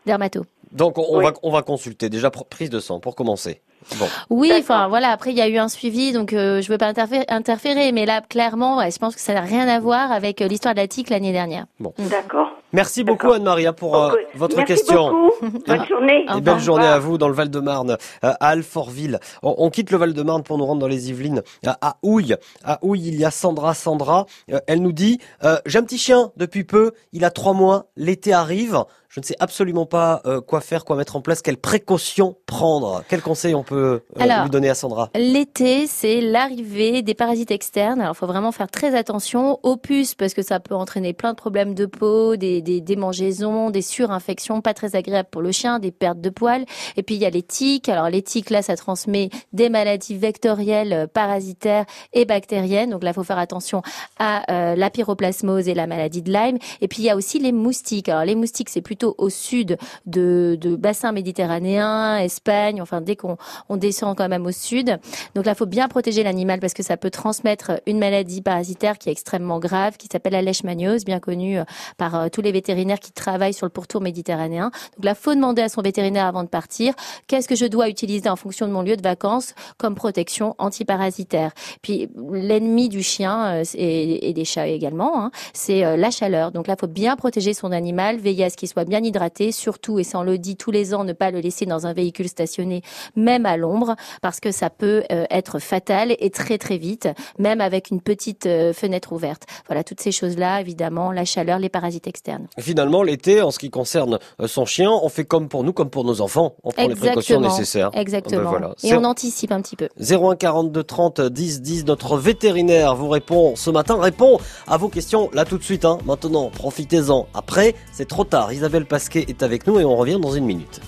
dermato. 0.05 0.45
Donc 0.71 0.97
on, 0.99 1.17
Oui. 1.17 1.23
va 1.23 1.33
on 1.41 1.51
va 1.51 1.61
consulter 1.63 2.09
déjà 2.09 2.27
pr- 2.29 2.47
prise 2.47 2.69
de 2.69 2.79
sang 2.79 2.99
pour 2.99 3.15
commencer. 3.15 3.61
Bon, 3.97 4.05
Oui, 4.29 4.51
enfin 4.59 4.87
voilà. 4.87 5.09
Après, 5.09 5.31
il 5.31 5.37
y 5.37 5.41
a 5.41 5.47
eu 5.47 5.57
un 5.57 5.67
suivi, 5.69 6.11
donc 6.11 6.33
euh, 6.33 6.61
je 6.61 6.69
veux 6.71 6.77
pas 6.77 6.85
interférer, 6.87 7.25
interférer, 7.29 7.91
mais 7.91 8.05
là, 8.05 8.21
clairement, 8.21 8.77
ouais, 8.77 8.91
je 8.91 8.99
pense 8.99 9.15
que 9.15 9.21
ça 9.21 9.33
n'a 9.33 9.41
rien 9.41 9.67
à 9.67 9.79
voir 9.79 10.11
avec 10.11 10.41
euh, 10.41 10.47
l'histoire 10.47 10.75
de 10.75 10.79
la 10.79 10.87
tique 10.87 11.09
l'année 11.09 11.31
dernière. 11.31 11.65
D'accord. 11.97 12.51
Merci 12.71 13.03
beaucoup. 13.03 13.31
Anne-Maria 13.31 13.73
pour 13.73 13.95
euh, 13.97 14.13
votre 14.35 14.57
Merci 14.57 14.73
question. 14.75 15.11
beaucoup. 15.11 15.59
Bonne 15.65 15.85
journée. 15.89 16.25
Et 16.38 16.41
belle 16.41 16.59
journée 16.59 16.85
à 16.85 16.99
vous 16.99 17.17
dans 17.17 17.27
le 17.27 17.33
Val-de-Marne, 17.33 17.91
euh, 17.91 17.95
à 18.21 18.49
Alfortville. 18.49 19.19
On, 19.41 19.55
on 19.57 19.69
quitte 19.69 19.91
le 19.91 19.97
Val-de-Marne 19.97 20.43
pour 20.43 20.57
nous 20.57 20.65
rendre 20.65 20.81
dans 20.81 20.88
les 20.88 21.09
Yvelines, 21.09 21.41
à, 21.65 21.77
à 21.81 21.97
Houille. 22.03 22.35
À 22.63 22.79
Houille, 22.83 23.07
il 23.07 23.15
y 23.15 23.25
a 23.25 23.31
Sandra. 23.31 23.73
Sandra, 23.73 24.25
euh, 24.51 24.59
elle 24.67 24.81
nous 24.81 24.91
dit 24.91 25.19
euh, 25.43 25.57
J'ai 25.65 25.79
un 25.79 25.83
petit 25.83 25.97
chien 25.97 26.31
depuis 26.38 26.63
peu, 26.63 26.91
il 27.11 27.25
a 27.25 27.31
trois 27.31 27.53
mois, 27.53 27.88
l'été 27.95 28.33
arrive. 28.33 28.83
Je 29.19 29.21
ne 29.21 29.27
sais 29.27 29.35
absolument 29.41 29.85
pas 29.85 30.21
euh, 30.25 30.39
quoi 30.39 30.61
faire, 30.61 30.85
quoi 30.85 30.95
mettre 30.95 31.17
en 31.17 31.21
place, 31.21 31.41
quelles 31.41 31.57
précautions 31.57 32.38
prendre. 32.45 33.03
Quel 33.09 33.21
conseil 33.21 33.53
on 33.53 33.63
peut 33.63 34.01
euh, 34.15 34.17
Alors, 34.17 34.43
lui 34.43 34.49
donner 34.49 34.69
à 34.69 34.75
Sandra? 34.75 35.09
L'été, 35.13 35.88
c'est 35.88 36.21
l'arrivée 36.21 37.01
des 37.01 37.15
parasites 37.15 37.51
externes. 37.51 37.99
Alors, 37.99 38.13
il 38.15 38.17
faut 38.17 38.27
vraiment 38.27 38.53
faire 38.53 38.71
très 38.71 38.95
attention 38.95 39.59
aux 39.63 39.75
puces 39.75 40.15
parce 40.15 40.33
que 40.33 40.41
ça 40.41 40.61
peut 40.61 40.73
entraîner 40.73 41.11
plein 41.11 41.31
de 41.31 41.35
problèmes 41.35 41.73
de 41.73 41.85
peau, 41.85 42.38
des, 42.38 42.61
des 42.61 42.79
démangeaisons, 42.79 43.71
des 43.71 43.81
surinfections 43.81 44.61
pas 44.61 44.73
très 44.73 44.95
agréables 44.95 45.27
pour 45.29 45.41
le 45.41 45.51
chien, 45.51 45.79
des 45.79 45.91
pertes 45.91 46.21
de 46.21 46.29
poils. 46.29 46.63
Et 46.95 47.03
puis, 47.03 47.15
il 47.15 47.21
y 47.21 47.25
a 47.25 47.29
les 47.29 47.43
tiques. 47.43 47.89
Alors, 47.89 48.09
les 48.09 48.21
tiques, 48.21 48.51
là, 48.51 48.61
ça 48.61 48.77
transmet 48.77 49.31
des 49.51 49.67
maladies 49.67 50.15
vectorielles, 50.15 50.93
euh, 50.93 51.07
parasitaires 51.07 51.83
et 52.13 52.23
bactériennes. 52.23 52.91
Donc 52.91 53.03
là, 53.03 53.09
il 53.09 53.15
faut 53.15 53.25
faire 53.25 53.38
attention 53.38 53.81
à 54.17 54.49
euh, 54.49 54.75
la 54.77 54.89
pyroplasmose 54.89 55.67
et 55.67 55.73
la 55.73 55.88
maladie 55.88 56.21
de 56.21 56.31
Lyme. 56.31 56.57
Et 56.79 56.88
puis, 56.88 56.99
il 57.01 57.05
y 57.05 57.09
a 57.09 57.17
aussi 57.17 57.38
les 57.39 57.51
moustiques. 57.51 58.07
Alors, 58.07 58.23
les 58.23 58.35
moustiques, 58.35 58.69
c'est 58.69 58.79
plutôt 58.79 59.08
au 59.17 59.29
sud 59.29 59.77
de, 60.05 60.57
de 60.59 60.75
bassin 60.75 61.11
méditerranéen, 61.11 62.17
Espagne. 62.17 62.81
Enfin, 62.81 63.01
dès 63.01 63.15
qu'on 63.15 63.37
on 63.69 63.77
descend 63.77 64.17
quand 64.17 64.29
même 64.29 64.45
au 64.45 64.51
sud. 64.51 64.99
Donc 65.35 65.45
là, 65.45 65.53
il 65.53 65.57
faut 65.57 65.65
bien 65.65 65.87
protéger 65.87 66.23
l'animal 66.23 66.59
parce 66.59 66.73
que 66.73 66.83
ça 66.83 66.97
peut 66.97 67.09
transmettre 67.09 67.81
une 67.85 67.99
maladie 67.99 68.41
parasitaire 68.41 68.97
qui 68.97 69.09
est 69.09 69.11
extrêmement 69.11 69.59
grave, 69.59 69.97
qui 69.97 70.07
s'appelle 70.11 70.33
la 70.33 70.41
leishmaniose, 70.41 71.05
bien 71.05 71.19
connue 71.19 71.59
euh, 71.59 71.63
par 71.97 72.15
euh, 72.15 72.27
tous 72.31 72.41
les 72.41 72.51
vétérinaires 72.51 72.99
qui 72.99 73.11
travaillent 73.11 73.53
sur 73.53 73.65
le 73.65 73.71
pourtour 73.71 74.01
méditerranéen. 74.01 74.71
Donc 74.95 75.05
là, 75.05 75.15
faut 75.15 75.35
demander 75.35 75.61
à 75.61 75.69
son 75.69 75.81
vétérinaire 75.81 76.25
avant 76.25 76.43
de 76.43 76.49
partir 76.49 76.93
qu'est-ce 77.27 77.47
que 77.47 77.55
je 77.55 77.65
dois 77.65 77.89
utiliser 77.89 78.29
en 78.29 78.35
fonction 78.35 78.67
de 78.67 78.71
mon 78.71 78.81
lieu 78.81 78.95
de 78.95 79.01
vacances 79.01 79.53
comme 79.77 79.95
protection 79.95 80.55
antiparasitaire. 80.57 81.51
Puis 81.81 82.09
l'ennemi 82.31 82.89
du 82.89 83.03
chien 83.03 83.61
euh, 83.61 83.63
et, 83.75 84.33
des 84.33 84.45
chats 84.45 84.67
également, 84.67 85.23
hein, 85.23 85.31
c'est 85.53 85.97
la 85.97 86.11
chaleur. 86.11 86.51
Donc 86.51 86.67
là, 86.67 86.75
faut 86.79 86.87
bien 86.87 87.15
protéger 87.15 87.53
son 87.53 87.71
animal, 87.71 88.17
veiller 88.17 88.45
à 88.45 88.49
ce 88.49 88.57
qu'il 88.57 88.69
soit 88.69 88.85
bien 88.89 89.03
hydraté, 89.03 89.51
surtout 89.51 90.00
et 90.00 90.03
ça 90.03 90.19
on 90.19 90.24
le 90.24 90.38
dit 90.38 90.55
tous 90.55 90.72
les 90.72 90.93
ans, 90.93 91.03
ne 91.03 91.13
pas 91.13 91.31
le 91.31 91.39
laisser 91.39 91.65
dans 91.65 91.88
un 91.88 91.93
véhicule 91.93 92.27
stationné, 92.27 92.81
même 93.15 93.46
à 93.46 93.58
l'ombre, 93.58 93.96
parce 94.22 94.39
que 94.39 94.51
ça 94.51 94.69
peut 94.69 95.03
euh, 95.12 95.25
être 95.29 95.60
fatal 95.60 96.15
et 96.19 96.29
très 96.29 96.58
très 96.58 96.77
vite, 96.77 97.08
même 97.38 97.62
avec 97.62 97.89
une 97.91 98.01
petite 98.01 98.46
euh, 98.46 98.74
fenêtre 98.74 99.13
ouverte. 99.13 99.43
Voilà, 99.67 99.84
toutes 99.84 100.01
ces 100.01 100.12
choses-là, 100.12 100.62
évidemment, 100.62 101.12
la 101.12 101.25
chaleur, 101.25 101.60
les 101.60 101.69
parasites 101.69 102.08
externes. 102.08 102.48
Finalement, 102.60 103.03
l'été, 103.03 103.41
en 103.41 103.51
ce 103.51 103.60
qui 103.60 103.69
concerne 103.69 104.19
euh, 104.41 104.48
son 104.48 104.65
chien, 104.65 104.91
on 104.91 105.10
fait 105.10 105.25
comme 105.25 105.48
pour 105.48 105.63
nous, 105.63 105.74
comme 105.74 105.89
pour 105.89 106.03
nos 106.03 106.22
enfants. 106.22 106.55
On 106.63 106.72
prend 106.72 106.88
les 106.88 106.96
précautions 106.96 107.38
Exactement. 107.38 107.58
nécessaires. 107.58 107.89
Exactement. 107.93 108.43
Ben 108.43 108.50
voilà. 108.50 108.75
Et 108.84 108.93
on 108.96 109.03
anticipe 109.03 109.51
un 109.51 109.62
petit 109.62 109.75
peu. 109.75 109.89
01 110.00 110.36
42 110.36 110.84
30 110.84 111.22
10 111.22 111.62
10 111.62 111.86
notre 111.86 112.17
vétérinaire 112.17 112.96
vous 112.96 113.10
répond 113.10 113.55
ce 113.55 113.69
matin 113.69 114.00
répond 114.00 114.39
à 114.67 114.77
vos 114.77 114.89
questions 114.89 115.29
là 115.34 115.46
tout 115.46 115.58
de 115.58 115.63
suite 115.63 115.86
hein. 115.86 115.98
maintenant 116.05 116.50
profitez-en 116.50 117.27
après 117.34 117.75
c'est 117.91 118.08
trop 118.08 118.24
tard 118.24 118.51
Isabelle 118.51 118.78
Pasquet 118.86 119.25
est 119.27 119.43
avec 119.43 119.67
nous 119.67 119.79
et 119.79 119.86
on 119.86 119.95
revient 119.95 120.19
dans 120.21 120.33
une 120.33 120.45
minute 120.45 120.81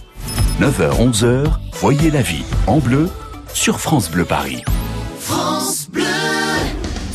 9h, 0.60 1.12
11h, 1.12 1.45
voyez 1.74 2.12
la 2.12 2.21
vie 2.21 2.43
en 2.67 2.77
bleu 2.77 3.10
sur 3.53 3.79
France 3.79 4.10
Bleu 4.10 4.25
Paris. 4.25 4.63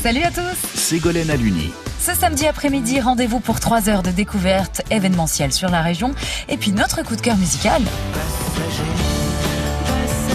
Salut 0.03 0.23
à 0.23 0.31
tous 0.31 0.79
Ségolène 0.79 1.31
Aluni. 1.31 1.73
Ce 2.01 2.15
samedi 2.15 2.47
après-midi, 2.47 3.01
rendez-vous 3.01 3.41
pour 3.41 3.59
3 3.59 3.89
heures 3.89 4.03
de 4.03 4.11
découverte 4.11 4.83
événementielle 4.91 5.53
sur 5.53 5.69
la 5.69 5.83
région 5.83 6.15
et 6.49 6.57
puis 6.57 6.73
notre 6.73 7.03
coup 7.03 7.17
de 7.17 7.21
cœur 7.21 7.37
musical. 7.37 7.83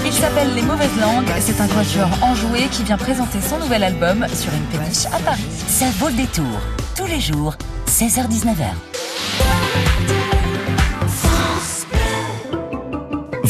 Il 0.05 0.12
s'appelle 0.12 0.53
Les 0.53 0.62
Mauvaises 0.62 1.00
Langues, 1.00 1.31
c'est 1.39 1.62
un 1.62 1.67
quatuor 1.67 2.10
enjoué 2.21 2.67
qui 2.69 2.83
vient 2.83 2.98
présenter 2.98 3.39
son 3.39 3.60
nouvel 3.60 3.83
album 3.83 4.27
sur 4.33 4.51
une 4.53 4.63
péniche 4.65 5.05
à 5.05 5.19
Paris. 5.19 5.45
Ça 5.67 5.86
vaut 6.00 6.10
le 6.10 6.15
détour. 6.15 6.60
Tous 6.98 7.05
les 7.05 7.21
jours, 7.21 7.55
16h-19h. 7.88 8.65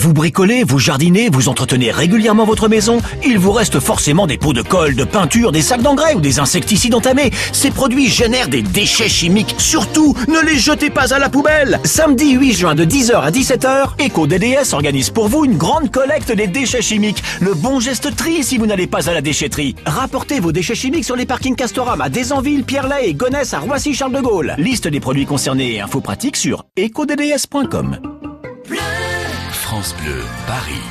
Vous 0.02 0.14
bricolez, 0.14 0.64
vous 0.64 0.80
jardinez, 0.80 1.30
vous 1.30 1.48
entretenez 1.48 1.92
régulièrement 1.92 2.44
votre 2.44 2.68
maison 2.68 2.98
Il 3.24 3.38
vous 3.38 3.52
reste 3.52 3.80
forcément 3.80 4.26
des 4.26 4.40
pots 4.40 4.52
de 4.52 4.64
colle, 4.64 4.96
de 4.96 5.04
peinture, 5.04 5.52
des 5.52 5.62
sacs 5.62 5.84
d'engrais 5.84 6.16
ou 6.16 6.20
des 6.20 6.40
insecticides 6.40 6.96
entamés. 6.96 7.30
Ces 7.54 7.70
produits 7.70 8.10
génèrent 8.10 8.48
des 8.48 8.64
déchets 8.64 9.08
chimiques. 9.08 9.54
Surtout, 9.60 10.16
ne 10.28 10.44
les 10.44 10.58
jetez 10.58 10.90
pas 10.90 11.14
à 11.14 11.20
la 11.20 11.30
poubelle 11.30 11.80
Samedi 11.84 12.32
8 12.32 12.54
juin 12.54 12.74
de 12.74 12.84
10h 12.84 13.14
à 13.14 13.30
17h, 13.30 14.04
EcoDDS 14.04 14.74
organise 14.74 15.12
pour 15.12 15.28
vous 15.28 15.46
une 15.46 15.56
grande 15.56 15.92
collecte 15.92 16.32
des 16.32 16.48
déchets 16.48 16.82
chimiques. 16.82 17.22
Le 17.40 17.54
bon 17.54 17.80
geste 17.80 18.16
tri 18.16 18.44
si 18.44 18.58
vous 18.58 18.66
n'allez 18.66 18.88
pas 18.88 19.08
à 19.08 19.14
la 19.14 19.22
déchetterie. 19.22 19.76
Rapportez 19.86 20.40
vos 20.40 20.52
déchets 20.52 20.74
chimiques 20.74 21.06
sur 21.06 21.16
les 21.16 21.28
parkings 21.28 21.56
Castorama, 21.56 22.10
Desanville, 22.10 22.64
Pierre-Lay 22.64 23.10
et 23.10 23.14
Gonesse 23.14 23.54
à 23.54 23.60
Roissy-Charles 23.60 24.14
de 24.14 24.22
Gaulle. 24.22 24.56
Liste 24.58 24.88
des 24.88 25.00
produits 25.00 25.28
concernés 25.28 25.76
et 25.76 25.82
infos 25.82 26.02
pratiques 26.02 26.38
sur 26.38 26.66
ecodds.com. 26.76 28.21
France 29.82 29.96
Bleu 30.04 30.22
Paris. 30.46 30.84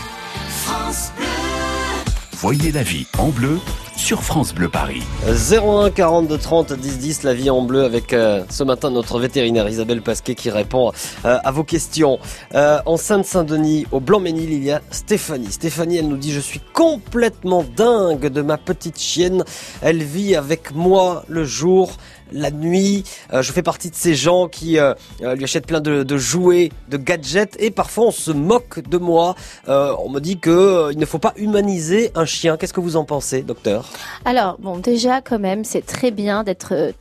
Voyez 2.32 2.72
la 2.72 2.82
vie 2.82 3.06
en 3.18 3.28
bleu 3.28 3.60
sur 3.94 4.24
France 4.24 4.52
Bleu 4.52 4.68
Paris. 4.68 5.02
01 5.28 5.90
42 5.90 6.36
30 6.36 6.72
10 6.72 6.98
10 6.98 7.22
la 7.22 7.34
vie 7.34 7.50
en 7.50 7.62
bleu 7.62 7.84
avec 7.84 8.12
euh, 8.12 8.42
ce 8.50 8.64
matin 8.64 8.90
notre 8.90 9.20
vétérinaire 9.20 9.68
Isabelle 9.68 10.02
Pasquet 10.02 10.34
qui 10.34 10.50
répond 10.50 10.90
euh, 11.24 11.38
à 11.44 11.50
vos 11.52 11.62
questions 11.62 12.18
Euh, 12.54 12.80
en 12.84 12.96
Seine-Saint-Denis 12.96 13.86
au 13.92 14.00
Blanc-Ménil 14.00 14.52
il 14.52 14.64
y 14.64 14.72
a 14.72 14.80
Stéphanie 14.90 15.52
Stéphanie 15.52 15.98
elle 15.98 16.08
nous 16.08 16.16
dit 16.16 16.32
je 16.32 16.40
suis 16.40 16.60
complètement 16.72 17.62
dingue 17.76 18.26
de 18.26 18.42
ma 18.42 18.56
petite 18.56 18.98
chienne 18.98 19.44
elle 19.82 20.02
vit 20.02 20.34
avec 20.34 20.74
moi 20.74 21.24
le 21.28 21.44
jour 21.44 21.92
la 22.32 22.50
nuit, 22.50 23.04
Euh, 23.32 23.42
je 23.42 23.52
fais 23.52 23.62
partie 23.62 23.90
de 23.90 23.94
ces 23.94 24.14
gens 24.14 24.48
qui 24.48 24.78
euh, 24.78 24.94
euh, 25.22 25.34
lui 25.34 25.44
achètent 25.44 25.66
plein 25.66 25.80
de, 25.80 26.02
de 26.02 26.16
jouets, 26.16 26.70
de 26.88 26.96
gadgets, 26.96 27.56
et 27.60 27.70
parfois 27.70 28.06
on 28.06 28.10
se 28.10 28.30
moque 28.32 28.80
de 28.88 28.98
moi. 28.98 29.34
Euh, 29.68 29.94
on 30.04 30.08
me 30.08 30.20
dit 30.20 30.38
que 30.38 30.50
euh, 30.50 30.92
il 30.92 30.98
ne 30.98 31.06
faut 31.06 31.18
pas 31.18 31.32
humaniser 31.36 32.10
un 32.14 32.24
chien. 32.24 32.56
Qu'est-ce 32.56 32.72
que 32.72 32.80
vous 32.80 32.96
en 32.96 33.04
pensez, 33.04 33.42
docteur? 33.42 33.88
Alors, 34.24 34.56
bon, 34.58 34.78
déjà, 34.78 35.20
quand 35.20 35.38
même, 35.38 35.64
c'est 35.64 35.84
très 35.84 36.10
bien 36.10 36.42
d'être 36.44 36.92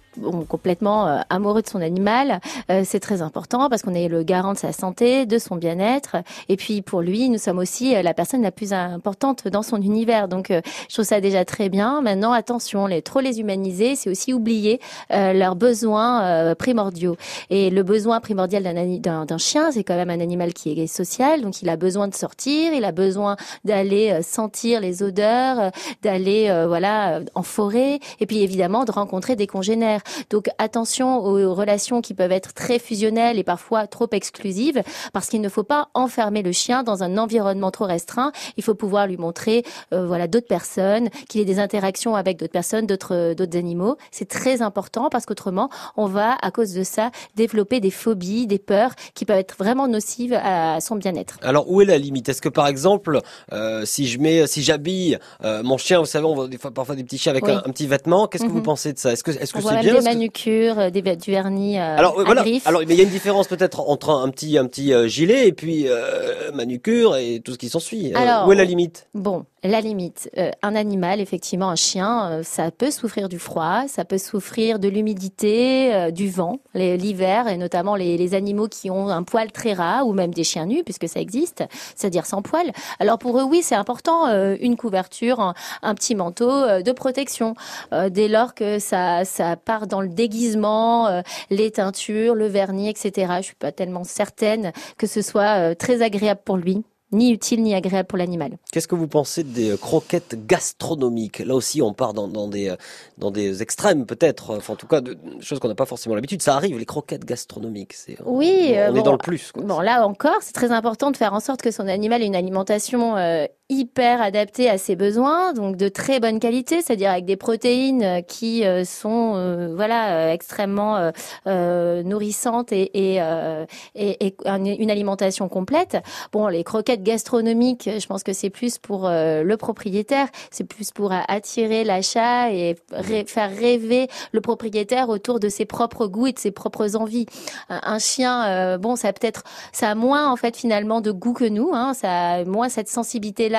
complètement 0.48 1.08
euh, 1.08 1.20
amoureux 1.30 1.62
de 1.62 1.68
son 1.68 1.82
animal. 1.82 2.40
Euh, 2.72 2.84
c'est 2.86 3.00
très 3.00 3.22
important 3.22 3.70
parce 3.70 3.82
qu'on 3.82 3.94
est 3.94 4.08
le 4.08 4.24
garant 4.24 4.54
de 4.54 4.58
sa 4.58 4.72
santé, 4.72 5.26
de 5.26 5.38
son 5.38 5.56
bien-être. 5.56 6.18
Et 6.48 6.58
puis, 6.58 6.82
pour 6.82 7.02
lui, 7.02 7.30
nous 7.30 7.38
sommes 7.38 7.60
aussi 7.60 7.96
euh, 7.96 8.02
la 8.02 8.14
personne 8.14 8.42
la 8.42 8.52
plus 8.52 8.74
importante 8.74 9.48
dans 9.48 9.64
son 9.64 9.82
univers. 9.82 10.28
Donc, 10.28 10.48
je 10.50 10.94
trouve 10.94 11.06
ça 11.06 11.22
déjà 11.22 11.46
très 11.46 11.70
bien. 11.70 12.02
Maintenant, 12.02 12.32
attention, 12.32 12.86
les, 12.86 13.02
trop 13.02 13.20
les 13.20 13.40
humaniser, 13.40 13.96
c'est 13.96 14.10
aussi 14.10 14.34
oublier 14.34 14.80
leurs 15.10 15.56
besoins 15.56 16.54
primordiaux. 16.56 17.16
Et 17.50 17.70
le 17.70 17.84
besoin 17.84 18.20
primordial 18.20 18.64
d'un 19.02 19.38
chien, 19.38 19.72
c'est 19.72 19.84
quand 19.84 19.96
même 19.96 20.10
un 20.10 20.20
animal 20.20 20.54
qui 20.54 20.72
est 20.72 20.88
social. 20.88 21.42
Donc, 21.42 21.62
il 21.62 21.70
a 21.70 21.78
besoin 21.78 22.08
de 22.08 22.16
sortir, 22.16 22.74
il 22.74 22.86
a 22.86 22.92
besoin 22.92 23.36
d'aller 23.64 24.22
sentir 24.22 24.82
les 24.82 25.04
odeurs, 25.04 25.72
d'aller 26.02 26.66
voilà 26.68 27.22
en 27.36 27.44
forêt 27.44 28.00
et 28.20 28.26
puis 28.26 28.42
évidemment 28.42 28.86
de 28.86 28.92
rencontrer 28.92 29.36
des 29.36 29.48
congénères. 29.48 30.02
Donc 30.30 30.48
attention 30.58 31.18
aux 31.20 31.54
relations 31.54 32.02
qui 32.02 32.14
peuvent 32.14 32.32
être 32.32 32.54
très 32.54 32.80
fusionnelles 32.80 33.38
et 33.40 33.44
parfois 33.44 33.88
trop 33.88 34.08
exclusives 34.12 34.82
parce 35.14 35.28
qu'il 35.28 35.42
ne 35.42 35.50
faut 35.50 35.64
pas 35.64 35.90
enfermer 35.94 36.42
le 36.42 36.52
chien 36.52 36.84
dans 36.84 37.04
un 37.04 37.18
environnement 37.18 37.72
trop 37.72 37.86
restreint. 37.86 38.32
Il 38.58 38.64
faut 38.64 38.76
pouvoir 38.76 39.08
lui 39.08 39.18
montrer 39.18 39.64
euh, 39.94 40.06
voilà 40.06 40.28
d'autres 40.28 40.48
personnes, 40.48 41.10
qu'il 41.28 41.42
ait 41.42 41.46
des 41.46 41.60
interactions 41.60 42.16
avec 42.16 42.38
d'autres 42.38 42.52
personnes, 42.52 42.86
d'autres 42.88 43.34
d'autres 43.34 43.58
animaux. 43.58 43.98
C'est 44.12 44.28
très 44.28 44.62
important 44.62 45.10
parce 45.10 45.26
qu'autrement 45.26 45.70
on 45.98 46.06
va 46.06 46.38
à 46.42 46.52
cause 46.52 46.74
de 46.74 46.84
ça 46.84 47.12
développer 47.36 47.80
des 47.80 47.92
phobies, 47.92 48.48
des 48.48 48.60
peurs 48.60 48.92
qui 49.14 49.26
peuvent 49.26 49.38
être 49.38 49.56
vraiment 49.58 49.88
nocives 49.88 50.34
à 50.34 50.80
son 50.82 50.96
bien-être. 50.96 51.38
Alors 51.42 51.70
où 51.70 51.82
est 51.82 51.86
la 51.86 51.98
limite? 51.98 52.30
Est-ce 52.30 52.42
que 52.42 52.50
par 52.50 52.68
exemple, 52.68 53.20
euh, 53.54 53.86
si 53.86 54.08
je 54.08 54.20
mets, 54.20 54.48
si 54.48 54.62
j'habille 54.64 55.18
euh, 55.44 55.64
mon 55.64 55.78
chien, 55.78 56.00
vous 56.00 56.06
savez, 56.06 56.26
on 56.26 56.36
voit 56.36 56.48
des 56.48 56.58
fois, 56.58 56.72
parfois 56.72 56.96
des 56.96 57.04
petits 57.04 57.18
chiens 57.18 57.32
avec 57.32 57.46
Oui. 57.46 57.52
un, 57.52 57.58
un 57.58 57.72
petit 57.72 57.88
vêtement. 57.88 58.28
Qu'est-ce 58.28 58.44
que 58.46 58.50
vous 58.50 58.58
Mhm. 58.58 58.64
pensez 58.64 58.94
de 58.94 59.00
ça? 59.00 59.12
Est-ce 59.14 59.24
que, 59.24 59.32
est-ce 59.32 59.54
que 59.54 59.62
c'est 59.62 59.78
bien 59.80 59.99
des 60.00 60.06
manucures, 60.06 60.80
euh, 60.80 60.90
des, 60.90 61.02
du 61.02 61.32
vernis 61.32 61.78
euh, 61.78 61.98
Alors 61.98 62.18
euh, 62.20 62.24
à 62.24 62.26
voilà. 62.26 62.44
Alors 62.66 62.82
mais 62.88 62.94
il 62.94 62.98
y 62.98 63.02
a 63.02 63.04
une 63.04 63.10
différence 63.10 63.48
peut-être 63.48 63.80
entre 63.82 64.10
un, 64.10 64.24
un 64.24 64.30
petit 64.30 64.58
un 64.58 64.66
petit 64.66 64.94
gilet 65.10 65.48
et 65.48 65.54
puis 65.54 65.88
euh, 65.88 66.52
manucure 66.54 67.16
et 67.16 67.42
tout 67.44 67.54
ce 67.54 67.58
qui 67.58 67.70
s'ensuit. 67.70 68.14
Où 68.48 68.52
est 68.52 68.56
la 68.56 68.64
limite? 68.66 69.08
Bon, 69.14 69.46
la 69.64 69.82
limite, 69.82 70.30
euh, 70.38 70.52
un 70.62 70.76
animal, 70.76 71.20
effectivement, 71.20 71.70
un 71.70 71.76
chien, 71.76 72.32
euh, 72.32 72.44
ça 72.44 72.72
peut 72.72 72.92
souffrir 72.92 73.30
du 73.30 73.40
froid, 73.40 73.84
ça 73.88 74.06
peut 74.06 74.18
souffrir 74.18 74.80
de 74.80 74.88
l'humidité, 74.88 75.94
euh, 75.94 76.12
du 76.12 76.30
vent, 76.30 76.60
l'hiver, 76.74 77.48
et 77.48 77.58
notamment 77.58 77.96
les, 77.96 78.18
les 78.18 78.34
animaux 78.34 78.68
qui 78.68 78.90
ont 78.90 79.10
un 79.10 79.24
poil 79.24 79.52
très 79.52 79.74
ras, 79.74 80.04
ou 80.04 80.14
même 80.14 80.34
des 80.34 80.44
chiens 80.44 80.66
nus, 80.66 80.84
puisque 80.84 81.08
ça 81.08 81.20
existe, 81.20 81.64
c'est-à-dire 81.96 82.26
sans 82.26 82.42
poil. 82.42 82.72
Alors 83.00 83.18
pour 83.18 83.40
eux, 83.40 83.44
oui, 83.44 83.62
c'est 83.62 83.76
important, 83.76 84.28
euh, 84.28 84.56
une 84.62 84.76
couverture, 84.76 85.54
un, 85.82 85.96
petit 85.96 86.16
manteau 86.16 86.50
euh, 86.50 86.82
de 86.82 86.92
protection. 86.92 87.56
Euh, 87.94 88.10
dès 88.10 88.28
lors 88.28 88.54
que 88.54 88.80
ça, 88.80 89.26
ça 89.26 89.56
part 89.56 89.88
dans 89.88 90.02
le 90.02 90.10
déguisement, 90.10 91.22
les 91.50 91.72
teintures, 91.72 92.36
le 92.36 92.48
vernis, 92.48 92.90
etc., 92.90 93.34
je 93.38 93.44
suis 93.44 93.56
pas 93.56 93.72
tellement 93.72 94.04
certaine 94.04 94.72
que 94.98 95.08
ce 95.08 95.22
soit 95.22 95.76
très 95.76 96.02
agréable 96.02 96.42
pour 96.44 96.58
lui, 96.58 96.84
ni 97.12 97.32
utile 97.32 97.64
ni 97.64 97.74
agréable 97.74 98.08
pour 98.08 98.18
l'animal. 98.18 98.58
Qu'est-ce 98.72 98.88
que 98.88 98.96
vous 98.96 99.08
pensez 99.08 99.44
des 99.44 99.72
euh, 99.72 99.78
croquettes 99.78 100.46
gastronomiques? 100.46 101.40
Là 101.40 101.56
aussi, 101.56 101.82
on 101.82 101.94
part 101.94 102.14
dans, 102.14 102.28
dans 102.28 102.48
des, 102.48 102.70
euh, 102.70 102.76
dans 103.18 103.32
des 103.32 103.62
extrêmes 103.62 104.06
peut-être, 104.06 104.56
enfin 104.58 104.74
en 104.74 104.76
tout 104.76 104.88
cas, 104.88 105.02
de 105.02 105.18
choses 105.42 105.60
qu'on 105.60 105.68
n'a 105.68 105.76
pas 105.76 105.86
forcément 105.86 106.16
l'habitude. 106.16 106.42
Ça 106.42 106.56
arrive, 106.56 106.78
les 106.78 106.86
croquettes 106.86 107.26
gastronomiques. 107.26 107.94
C'est, 107.94 108.18
Oui, 108.26 108.70
on, 108.72 108.76
euh, 108.76 108.88
est 108.90 108.92
bon, 108.92 109.02
dans 109.02 109.12
le 109.14 109.18
plus. 109.18 109.52
quoi. 109.52 109.64
Bon, 109.64 109.80
là 109.82 110.06
encore, 110.06 110.38
c'est 110.42 110.54
très 110.54 110.72
important 110.72 111.12
de 111.12 111.18
faire 111.18 111.34
en 111.34 111.40
sorte 111.40 111.62
que 111.62 111.72
son 111.72 111.88
animal 111.88 112.22
ait 112.22 112.28
une 112.28 112.36
alimentation 112.36 113.18
euh, 113.18 113.46
hyper 113.70 114.22
adaptée 114.22 114.68
à 114.70 114.78
ses 114.80 114.96
besoins, 114.96 115.54
donc 115.54 115.76
de 115.76 115.90
très 115.90 116.20
bonne 116.20 116.40
qualité, 116.40 116.82
c'est-à-dire 116.82 117.12
avec 117.12 117.26
des 117.26 117.36
protéines 117.38 118.04
euh, 118.04 118.22
qui 118.22 118.66
euh, 118.66 118.84
sont 118.84 119.34
euh, 119.36 119.74
voilà 119.76 120.34
extrêmement 120.34 121.12
euh, 121.46 122.04
nourrissantes 122.04 122.72
et, 122.72 122.90
et, 123.14 123.22
euh, 123.22 123.66
et, 123.94 124.26
et 124.28 124.36
un- 124.46 124.66
une 124.66 124.90
alimentation 124.90 125.48
complète. 125.50 125.98
Bon, 126.32 126.48
les 126.48 126.64
croquettes 126.64 127.04
gastronomiques, 127.04 127.90
je 128.00 128.06
pense 128.08 128.24
que 128.24 128.34
c'est 128.34 128.50
plus 128.50 128.78
pour 128.80 129.08
le 129.10 129.56
propriétaire, 129.56 130.28
c'est 130.50 130.64
plus 130.64 130.92
pour 130.92 131.12
attirer 131.28 131.84
l'achat 131.84 132.52
et 132.52 132.76
ré- 132.92 133.26
faire 133.28 133.50
rêver 133.56 134.08
le 134.32 134.42
propriétaire 134.42 135.10
autour 135.10 135.40
de 135.40 135.50
ses 135.50 135.66
propres 135.66 136.08
goûts 136.08 136.28
et 136.28 136.32
de 136.34 136.40
ses 136.40 136.52
propres 136.52 136.96
envies. 136.96 137.28
Un, 137.70 138.00
chien, 138.00 138.78
bon, 138.80 138.96
ça 138.96 139.14
peut-être, 139.14 139.44
ça 139.72 139.92
a 139.92 139.96
moins 139.96 140.32
en 140.32 140.36
fait 140.36 140.58
finalement 140.58 141.02
de 141.02 141.12
goût 141.12 141.34
que 141.34 141.46
nous, 141.46 141.72
hein, 141.74 141.94
ça 141.94 142.32
a 142.32 142.46
moins 142.46 142.70
cette 142.70 142.90
sensibilité-là, 142.90 143.59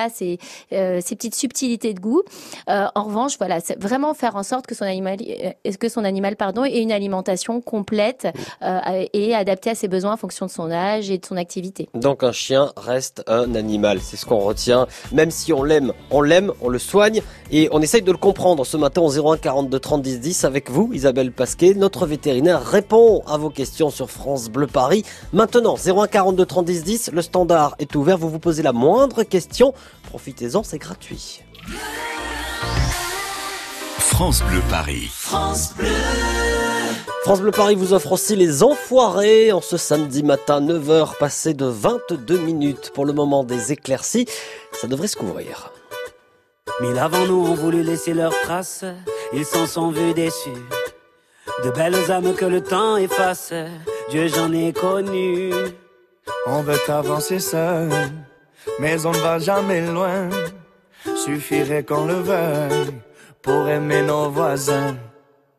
euh, 0.73 0.99
ces 1.03 1.15
petites 1.15 1.35
subtilités 1.35 1.93
de 1.93 1.99
goût. 1.99 2.23
Euh, 2.69 2.87
en 2.95 3.03
revanche, 3.03 3.37
voilà, 3.37 3.59
c'est 3.59 3.81
vraiment 3.81 4.13
faire 4.13 4.35
en 4.35 4.43
sorte 4.43 4.67
que 4.67 4.75
son 4.75 4.85
animal, 4.85 5.17
euh, 5.21 5.71
que 5.79 5.89
son 5.89 6.03
animal, 6.03 6.35
pardon, 6.35 6.63
ait 6.63 6.81
une 6.81 6.91
alimentation 6.91 7.61
complète 7.61 8.27
et 9.13 9.35
adaptée 9.35 9.71
à 9.71 9.75
ses 9.75 9.87
besoins 9.87 10.13
en 10.13 10.17
fonction 10.17 10.45
de 10.45 10.51
son 10.51 10.71
âge 10.71 11.09
et 11.09 11.17
de 11.17 11.25
son 11.25 11.37
activité. 11.37 11.89
Donc 11.93 12.23
un 12.23 12.31
chien 12.31 12.71
reste 12.77 13.23
un 13.27 13.55
animal, 13.55 13.99
c'est 14.01 14.17
ce 14.17 14.25
qu'on 14.25 14.39
retient. 14.39 14.87
Même 15.11 15.31
si 15.31 15.53
on 15.53 15.63
l'aime, 15.63 15.93
on 16.09 16.21
l'aime, 16.21 16.51
on 16.61 16.69
le 16.69 16.79
soigne 16.79 17.21
et 17.51 17.69
on 17.71 17.81
essaye 17.81 18.01
de 18.01 18.11
le 18.11 18.17
comprendre 18.17 18.65
ce 18.65 18.77
matin 18.77 19.01
au 19.01 19.11
01 19.11 19.37
42 19.37 19.79
30 19.79 20.01
10 20.01 20.19
10 20.19 20.43
avec 20.45 20.69
vous, 20.69 20.91
Isabelle 20.93 21.31
Pasquet. 21.31 21.73
Notre 21.73 22.05
vétérinaire 22.05 22.63
répond 22.63 23.21
à 23.27 23.37
vos 23.37 23.49
questions 23.49 23.89
sur 23.89 24.09
France 24.09 24.49
Bleu 24.49 24.67
Paris. 24.67 25.03
Maintenant, 25.33 25.75
01 25.75 26.07
42 26.07 26.45
30 26.45 26.65
10 26.65 26.83
10, 26.83 27.11
le 27.13 27.21
standard 27.21 27.75
est 27.79 27.95
ouvert. 27.95 28.17
Vous 28.17 28.29
vous 28.29 28.39
posez 28.39 28.63
la 28.63 28.73
moindre 28.73 29.23
question, 29.23 29.73
profitez-en, 30.11 30.61
c'est 30.61 30.77
gratuit. 30.77 31.41
France 33.97 34.43
Bleu 34.43 34.61
Paris. 34.69 35.07
France 35.09 35.73
Bleu 37.39 37.51
Paris 37.51 37.75
vous 37.75 37.93
offre 37.93 38.11
aussi 38.11 38.35
les 38.35 38.61
enfoirés 38.61 39.53
en 39.53 39.61
ce 39.61 39.77
samedi 39.77 40.21
matin, 40.21 40.59
9h 40.59 41.17
passé 41.17 41.53
de 41.53 41.65
22 41.65 42.39
minutes 42.39 42.91
pour 42.93 43.05
le 43.05 43.13
moment 43.13 43.45
des 43.45 43.71
éclaircies. 43.71 44.25
Ça 44.73 44.87
devrait 44.87 45.07
se 45.07 45.15
couvrir. 45.15 45.71
Mille 46.81 46.99
avant 46.99 47.25
nous 47.25 47.47
ont 47.47 47.53
voulu 47.53 47.81
laisser 47.81 48.13
leurs 48.13 48.37
traces, 48.41 48.83
ils 49.31 49.45
s'en 49.45 49.65
sont 49.65 49.91
vus 49.91 50.13
déçus. 50.13 50.49
De 51.63 51.71
belles 51.71 52.11
âmes 52.11 52.33
que 52.33 52.43
le 52.43 52.61
temps 52.61 52.97
efface, 52.97 53.53
Dieu 54.09 54.27
j'en 54.27 54.51
ai 54.51 54.73
connu. 54.73 55.53
On 56.47 56.63
veut 56.63 56.79
avancer 56.89 57.39
seul, 57.39 57.89
mais 58.79 59.05
on 59.05 59.11
ne 59.11 59.19
va 59.19 59.39
jamais 59.39 59.81
loin. 59.81 60.29
Suffirait 61.25 61.83
qu'on 61.83 62.05
le 62.05 62.15
veuille 62.15 62.93
pour 63.41 63.67
aimer 63.67 64.01
nos 64.03 64.29
voisins. 64.29 64.95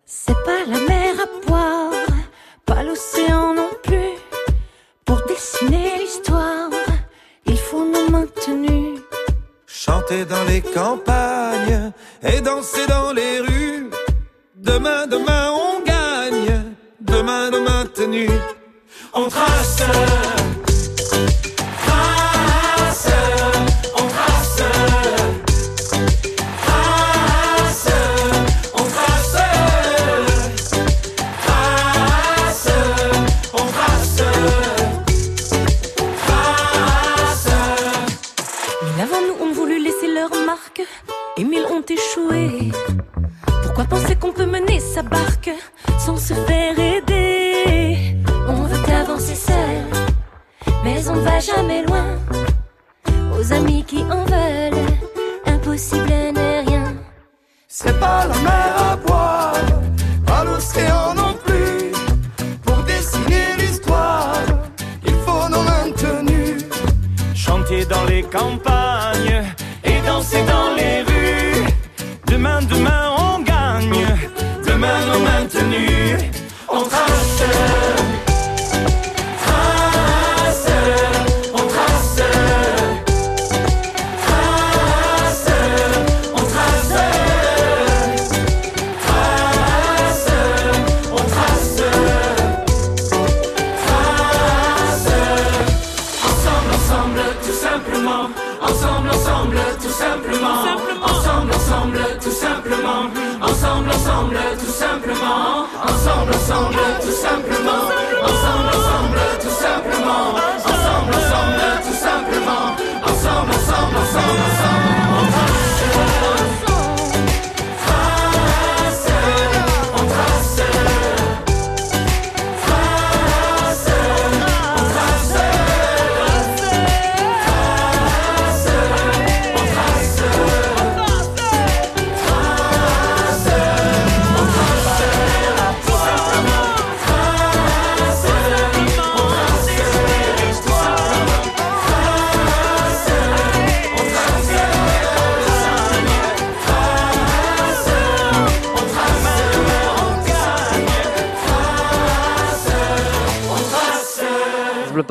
C'est 0.05 0.41
pas 0.45 0.65
la 0.67 0.79
mer 0.79 1.15
à 1.25 1.47
boire, 1.47 1.93
pas 2.65 2.83
l'océan 2.83 3.55
non 3.55 3.71
plus. 3.83 4.15
Pour 5.05 5.21
dessiner 5.27 5.99
l'histoire, 5.99 6.71
il 7.47 7.59
faut 7.59 7.85
nous 7.85 8.11
maintenir. 8.11 9.01
Chanter 9.67 10.25
dans 10.25 10.45
les 10.45 10.61
campagnes 10.61 11.93
et 12.23 12.41
danser 12.41 12.87
dans 12.87 13.13
les 13.13 13.41
rues. 13.41 13.91
Demain, 14.55 15.07
demain, 15.09 15.51
on 15.51 15.81
gagne. 15.81 16.75
Demain, 17.01 17.51
demain, 17.51 17.87
tenu. 17.93 18.29
On. 19.13 19.29
Trace. 19.29 19.83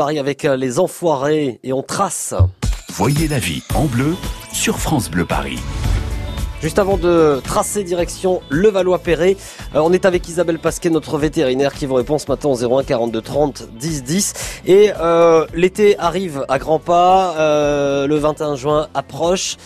Paris 0.01 0.17
avec 0.17 0.45
euh, 0.45 0.55
les 0.55 0.79
enfoirés 0.79 1.59
et 1.63 1.73
on 1.73 1.83
trace. 1.83 2.33
Voyez 2.89 3.27
la 3.27 3.37
vie 3.37 3.61
en 3.75 3.85
bleu 3.85 4.15
sur 4.51 4.79
France 4.79 5.11
Bleu 5.11 5.25
Paris. 5.25 5.59
Juste 6.59 6.79
avant 6.79 6.97
de 6.97 7.39
tracer 7.43 7.83
direction 7.83 8.41
Levallois-Perret, 8.49 9.37
euh, 9.75 9.79
on 9.83 9.93
est 9.93 10.05
avec 10.05 10.27
Isabelle 10.27 10.57
Pasquet, 10.57 10.89
notre 10.89 11.19
vétérinaire, 11.19 11.75
qui 11.75 11.85
vous 11.85 11.93
répond 11.93 12.17
ce 12.17 12.25
matin 12.29 12.49
au 12.49 12.79
01 12.79 12.83
42 12.83 13.21
30 13.21 13.67
10 13.77 14.03
10. 14.03 14.33
Et 14.65 14.91
euh, 14.99 15.45
l'été 15.53 15.99
arrive 15.99 16.45
à 16.49 16.57
grands 16.57 16.79
pas, 16.79 17.35
euh, 17.37 18.07
le 18.07 18.15
21 18.15 18.55
juin 18.55 18.87
approche. 18.95 19.57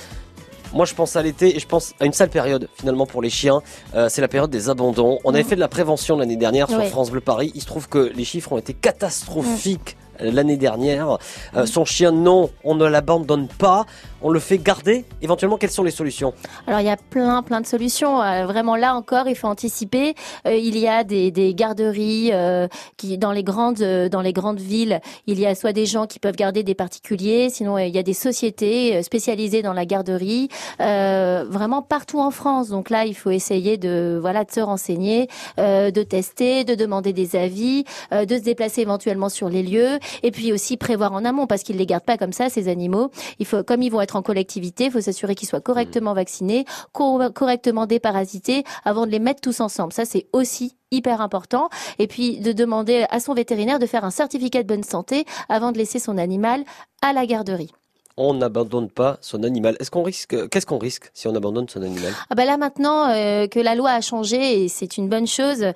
Moi, 0.75 0.85
je 0.85 0.93
pense 0.93 1.15
à 1.15 1.21
l'été 1.21 1.55
et 1.55 1.59
je 1.59 1.67
pense 1.67 1.93
à 2.01 2.05
une 2.05 2.11
sale 2.11 2.29
période 2.29 2.67
finalement 2.77 3.05
pour 3.05 3.21
les 3.21 3.29
chiens. 3.29 3.61
Euh, 3.95 4.09
c'est 4.09 4.19
la 4.19 4.27
période 4.27 4.49
des 4.49 4.69
abandons. 4.69 5.19
On 5.23 5.33
avait 5.33 5.43
fait 5.45 5.55
de 5.55 5.61
la 5.61 5.69
prévention 5.69 6.17
l'année 6.17 6.35
dernière 6.35 6.67
sur 6.67 6.79
Ouais. 6.79 6.89
France 6.89 7.11
Bleu 7.11 7.21
Paris. 7.21 7.53
Il 7.55 7.61
se 7.61 7.65
trouve 7.65 7.87
que 7.87 8.11
les 8.13 8.25
chiffres 8.25 8.51
ont 8.51 8.57
été 8.57 8.73
catastrophiques 8.73 9.95
euh, 9.97 10.04
l'année 10.19 10.57
dernière. 10.57 11.17
Euh, 11.55 11.65
son 11.65 11.85
chien, 11.85 12.11
non, 12.11 12.49
on 12.63 12.75
ne 12.75 12.85
l'abandonne 12.85 13.47
pas. 13.47 13.85
On 14.21 14.29
le 14.29 14.39
fait 14.39 14.57
garder. 14.57 15.05
Éventuellement, 15.21 15.57
quelles 15.57 15.71
sont 15.71 15.83
les 15.83 15.91
solutions? 15.91 16.33
Alors 16.67 16.79
il 16.79 16.85
y 16.85 16.89
a 16.89 16.97
plein 16.97 17.43
plein 17.43 17.61
de 17.61 17.65
solutions. 17.67 18.21
Euh, 18.21 18.45
vraiment 18.45 18.75
là 18.75 18.95
encore, 18.95 19.27
il 19.27 19.35
faut 19.35 19.47
anticiper. 19.47 20.15
Euh, 20.47 20.55
il 20.55 20.77
y 20.77 20.87
a 20.87 21.03
des, 21.03 21.31
des 21.31 21.53
garderies 21.53 22.31
euh, 22.33 22.67
qui 22.97 23.17
dans 23.17 23.31
les 23.31 23.43
grandes 23.43 23.81
euh, 23.81 24.09
dans 24.09 24.21
les 24.21 24.33
grandes 24.33 24.59
villes, 24.59 24.99
il 25.27 25.39
y 25.39 25.45
a 25.45 25.53
soit 25.53 25.73
des 25.73 25.85
gens 25.85 26.07
qui 26.07 26.19
peuvent 26.19 26.35
garder 26.35 26.63
des 26.63 26.75
particuliers, 26.75 27.49
sinon 27.49 27.77
euh, 27.77 27.83
il 27.83 27.95
y 27.95 27.99
a 27.99 28.03
des 28.03 28.13
sociétés 28.13 29.03
spécialisées 29.03 29.61
dans 29.61 29.73
la 29.73 29.85
garderie. 29.85 30.49
Vraiment 30.79 31.81
partout 31.81 32.19
en 32.19 32.31
France. 32.31 32.69
Donc 32.69 32.89
là, 32.89 33.05
il 33.05 33.15
faut 33.15 33.31
essayer 33.31 33.77
de 33.77 34.17
voilà 34.19 34.43
de 34.43 34.51
se 34.51 34.59
renseigner, 34.59 35.27
de 35.57 36.03
tester, 36.03 36.63
de 36.63 36.75
demander 36.75 37.13
des 37.13 37.35
avis, 37.35 37.83
de 38.11 38.35
se 38.35 38.41
déplacer 38.41 38.81
éventuellement 38.81 39.29
sur 39.29 39.49
les 39.49 39.63
lieux, 39.63 39.99
et 40.23 40.31
puis 40.31 40.51
aussi 40.53 40.77
prévoir 40.77 41.13
en 41.13 41.25
amont 41.25 41.47
parce 41.47 41.63
qu'ils 41.63 41.77
les 41.77 41.85
gardent 41.85 42.05
pas 42.05 42.17
comme 42.17 42.33
ça 42.33 42.49
ces 42.49 42.67
animaux. 42.67 43.11
Il 43.39 43.45
faut 43.45 43.63
comme 43.63 43.81
ils 43.81 43.91
vont 43.91 44.01
être 44.01 44.14
en 44.15 44.21
collectivité, 44.21 44.85
il 44.85 44.91
faut 44.91 45.01
s'assurer 45.01 45.35
qu'ils 45.35 45.47
soient 45.47 45.61
correctement 45.61 46.13
vaccinés, 46.13 46.65
cor- 46.91 47.33
correctement 47.33 47.85
déparasités 47.85 48.63
avant 48.83 49.05
de 49.05 49.11
les 49.11 49.19
mettre 49.19 49.41
tous 49.41 49.59
ensemble. 49.59 49.93
Ça 49.93 50.05
c'est 50.05 50.27
aussi 50.33 50.77
hyper 50.91 51.21
important. 51.21 51.69
Et 51.99 52.07
puis 52.07 52.39
de 52.39 52.51
demander 52.51 53.05
à 53.09 53.19
son 53.19 53.33
vétérinaire 53.33 53.79
de 53.79 53.85
faire 53.85 54.05
un 54.05 54.11
certificat 54.11 54.63
de 54.63 54.67
bonne 54.67 54.83
santé 54.83 55.25
avant 55.49 55.71
de 55.71 55.77
laisser 55.77 55.99
son 55.99 56.17
animal 56.17 56.63
à 57.01 57.13
la 57.13 57.25
garderie. 57.25 57.71
On 58.17 58.33
n'abandonne 58.33 58.89
pas 58.89 59.17
son 59.21 59.43
animal. 59.43 59.75
Est-ce 59.79 59.91
qu'on 59.91 60.03
risque 60.03 60.49
Qu'est-ce 60.49 60.65
qu'on 60.65 60.77
risque 60.77 61.09
si 61.13 61.27
on 61.27 61.35
abandonne 61.35 61.67
son 61.67 61.81
animal? 61.81 62.13
Ah 62.29 62.35
bah 62.35 62.45
là 62.45 62.57
maintenant 62.57 63.09
euh, 63.09 63.47
que 63.47 63.59
la 63.59 63.75
loi 63.75 63.91
a 63.91 64.01
changé 64.01 64.63
et 64.63 64.67
c'est 64.69 64.97
une 64.97 65.09
bonne 65.09 65.27
chose, 65.27 65.63
euh, 65.63 65.73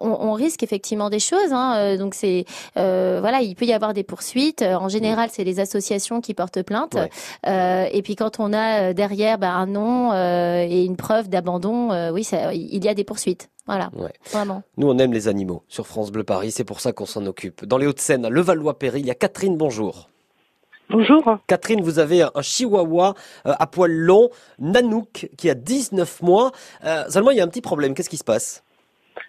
on, 0.00 0.08
on 0.10 0.32
risque 0.32 0.62
effectivement 0.62 1.10
des 1.10 1.18
choses. 1.18 1.52
Hein, 1.52 1.74
euh, 1.76 1.96
donc 1.98 2.14
c'est 2.14 2.44
euh, 2.78 3.18
voilà, 3.20 3.40
il 3.42 3.54
peut 3.54 3.66
y 3.66 3.72
avoir 3.72 3.92
des 3.92 4.04
poursuites. 4.04 4.62
En 4.62 4.88
général, 4.88 5.28
c'est 5.32 5.44
les 5.44 5.60
associations 5.60 6.20
qui 6.20 6.34
portent 6.34 6.62
plainte. 6.62 6.94
Ouais. 6.94 7.90
Et 7.92 8.02
puis 8.02 8.16
quand 8.16 8.40
on 8.40 8.52
a 8.52 8.92
derrière 8.94 9.38
bah, 9.38 9.52
un 9.52 9.66
nom 9.66 10.12
et 10.14 10.84
une 10.84 10.96
preuve 10.96 11.28
d'abandon, 11.28 12.10
oui, 12.12 12.24
ça, 12.24 12.54
il 12.54 12.82
y 12.84 12.88
a 12.88 12.94
des 12.94 13.04
poursuites. 13.04 13.48
Voilà, 13.66 13.90
Ouais. 13.96 14.12
vraiment. 14.32 14.62
Nous, 14.76 14.88
on 14.88 14.98
aime 14.98 15.12
les 15.12 15.28
animaux 15.28 15.62
sur 15.68 15.86
France 15.86 16.10
Bleu 16.10 16.24
Paris. 16.24 16.50
C'est 16.50 16.64
pour 16.64 16.80
ça 16.80 16.92
qu'on 16.92 17.06
s'en 17.06 17.24
occupe. 17.26 17.64
Dans 17.64 17.78
les 17.78 17.86
Hauts-de-Seine, 17.86 18.24
à 18.24 18.28
Levallois-Perry, 18.28 19.00
il 19.00 19.06
y 19.06 19.10
a 19.10 19.14
Catherine. 19.14 19.56
Bonjour. 19.56 20.08
Bonjour. 20.90 21.38
Catherine, 21.46 21.80
vous 21.80 21.98
avez 21.98 22.22
un 22.22 22.42
chihuahua 22.42 23.14
euh, 23.46 23.52
à 23.58 23.66
poil 23.66 23.92
long, 23.92 24.30
Nanook, 24.58 25.30
qui 25.38 25.48
a 25.48 25.54
19 25.54 26.22
mois. 26.22 26.52
Euh, 26.84 27.04
seulement, 27.08 27.30
il 27.30 27.38
y 27.38 27.40
a 27.40 27.44
un 27.44 27.48
petit 27.48 27.62
problème. 27.62 27.94
Qu'est-ce 27.94 28.10
qui 28.10 28.18
se 28.18 28.24
passe? 28.24 28.62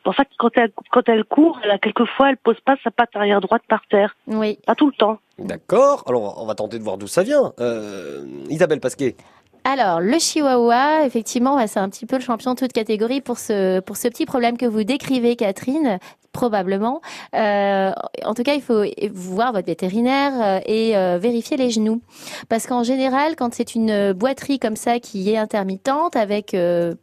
En 0.05 0.11
fait, 0.11 0.27
quand 0.37 0.49
elle, 0.55 0.71
quand 0.91 1.07
elle 1.07 1.23
court, 1.23 1.59
elle 1.63 1.71
a 1.71 1.77
quelquefois, 1.77 2.29
elle 2.29 2.37
pose 2.37 2.59
pas 2.65 2.75
sa 2.83 2.91
patte 2.91 3.15
arrière 3.15 3.39
droite 3.39 3.63
par 3.69 3.81
terre. 3.89 4.15
Oui. 4.27 4.59
Pas 4.65 4.75
tout 4.75 4.87
le 4.87 4.93
temps. 4.93 5.19
D'accord. 5.39 6.03
Alors, 6.07 6.41
on 6.41 6.45
va 6.45 6.55
tenter 6.55 6.77
de 6.77 6.83
voir 6.83 6.97
d'où 6.97 7.07
ça 7.07 7.23
vient. 7.23 7.53
Euh, 7.59 8.25
Isabelle 8.49 8.81
Pasquet. 8.81 9.15
Alors, 9.65 10.02
le 10.02 10.19
chihuahua, 10.19 11.06
effectivement, 11.06 11.56
ouais, 11.56 11.67
c'est 11.67 11.80
un 11.80 11.89
petit 11.89 12.06
peu 12.06 12.17
le 12.17 12.21
champion 12.21 12.54
de 12.54 12.60
toute 12.60 12.73
catégorie 12.73 13.21
pour 13.21 13.38
ce, 13.38 13.80
pour 13.80 13.95
ce 13.95 14.10
petit 14.10 14.26
problème 14.26 14.58
que 14.58 14.65
vous 14.65 14.84
décrivez, 14.84 15.38
Catherine, 15.38 15.99
probablement. 16.34 17.02
Euh, 17.34 17.91
en 18.26 18.34
tout 18.34 18.43
cas, 18.43 18.56
il 18.56 18.62
faut 18.62 18.84
voir 19.13 19.54
votre 19.54 19.67
vétérinaire 19.67 20.34
euh, 20.41 20.60
et 20.65 20.97
euh, 20.97 21.17
vérifier 21.17 21.56
les 21.56 21.69
genoux. 21.69 22.02
Parce 22.49 22.67
qu'en 22.67 22.84
général, 22.84 23.38
quand 23.38 23.54
c'est 23.54 23.76
une 23.76 24.12
boiterie 24.12 24.60
comme 24.60 24.76
ça 24.76 24.99
qui 24.99 25.30
est 25.32 25.38
intermittente, 25.38 26.17
avec 26.17 26.56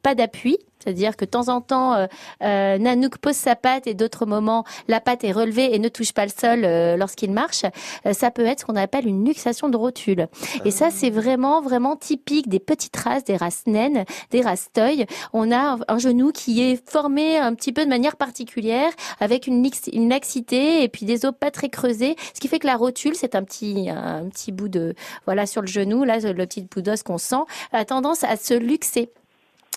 pas 0.03 0.15
d'appui, 0.15 0.59
c'est-à-dire 0.83 1.17
que 1.17 1.25
de 1.25 1.31
temps 1.31 1.49
en 1.49 1.61
temps, 1.61 1.95
euh, 1.95 2.07
euh, 2.43 2.79
Nanook 2.79 3.19
pose 3.19 3.37
sa 3.37 3.57
patte 3.57 3.87
et 3.87 3.95
d'autres 3.95 4.27
moments, 4.27 4.65
la 4.89 5.01
patte 5.01 5.25
est 5.25 5.33
relevée 5.33 5.75
et 5.75 5.79
ne 5.79 5.89
touche 5.89 6.13
pas 6.13 6.25
le 6.25 6.31
sol 6.31 6.65
euh, 6.65 6.97
lorsqu'il 6.97 7.31
marche. 7.31 7.65
Euh, 8.07 8.13
ça 8.13 8.31
peut 8.31 8.45
être 8.45 8.61
ce 8.61 8.65
qu'on 8.65 8.77
appelle 8.77 9.07
une 9.07 9.25
luxation 9.25 9.69
de 9.69 9.77
rotule. 9.77 10.29
Et 10.65 10.71
ça, 10.71 10.91
c'est 10.91 11.11
vraiment, 11.11 11.61
vraiment 11.61 11.97
typique 11.97 12.49
des 12.49 12.61
petites 12.61 12.97
races, 12.97 13.25
des 13.25 13.37
races 13.37 13.65
naines, 13.67 14.05
des 14.31 14.41
races 14.41 14.71
toy. 14.73 15.07
On 15.33 15.53
a 15.53 15.79
un, 15.89 15.99
genou 15.99 16.33
qui 16.33 16.63
est 16.63 16.89
formé 16.89 17.37
un 17.37 17.55
petit 17.55 17.73
peu 17.73 17.85
de 17.85 17.91
manière 17.91 18.17
particulière, 18.17 18.91
avec 19.21 19.47
une, 19.47 19.69
une 19.93 20.09
laxité 20.09 20.83
et 20.83 20.89
puis 20.89 21.05
des 21.05 21.27
os 21.27 21.33
pas 21.39 21.51
très 21.51 21.69
creusés, 21.69 22.17
ce 22.35 22.41
qui 22.41 22.49
fait 22.49 22.59
que 22.59 22.67
la 22.67 22.77
rotule, 22.77 23.15
c'est 23.15 23.35
un 23.35 23.45
petit, 23.45 23.91
un 23.91 24.29
petit 24.31 24.51
bout 24.51 24.69
de, 24.69 24.95
voilà, 25.27 25.45
sur 25.45 25.61
le 25.61 25.67
genou, 25.67 26.05
là, 26.05 26.19
le 26.19 26.47
petit 26.47 26.63
bout 26.63 26.81
d'os 26.81 27.03
qu'on 27.03 27.19
sent, 27.19 27.43
a 27.73 27.85
tendance 27.85 28.25
à 28.25 28.37
se 28.37 28.55
luxer. 28.55 29.11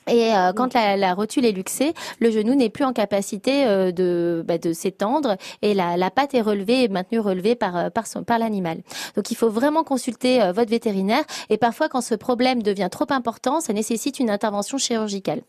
Et 0.08 0.34
euh, 0.36 0.52
quand 0.54 0.74
la, 0.74 0.98
la 0.98 1.14
rotule 1.14 1.46
est 1.46 1.52
luxée, 1.52 1.94
le 2.20 2.32
genou 2.32 2.56
n'est 2.56 2.70
plus 2.70 2.84
en 2.84 2.94
capacité 2.94 3.66
euh, 3.66 3.92
de, 3.92 4.44
bah, 4.46 4.58
de 4.58 4.74
s'étendre 4.74 5.38
et 5.62 5.74
la, 5.74 5.98
la 5.98 6.12
patte 6.12 6.34
est 6.34 6.42
relevée 6.42 6.84
et 6.84 6.88
maintenue 6.88 7.20
relevée 7.20 7.56
par, 7.56 7.78
euh, 7.78 7.90
par, 7.90 8.08
son, 8.08 8.24
par 8.24 8.40
l'animal. 8.40 8.80
Donc 9.16 9.32
il 9.32 9.36
faut 9.36 9.50
vraiment 9.50 9.84
consulter 9.84 10.42
euh, 10.42 10.52
votre 10.52 10.70
vétérinaire 10.70 11.24
et 11.50 11.58
parfois 11.58 11.90
quand 11.90 12.02
ce 12.02 12.16
problème 12.16 12.62
devient 12.64 12.90
trop 12.92 13.08
important, 13.10 13.62
ça 13.62 13.74
nécessite 13.74 14.20
une 14.20 14.30
intervention 14.30 14.78
chirurgicale. 14.78 15.42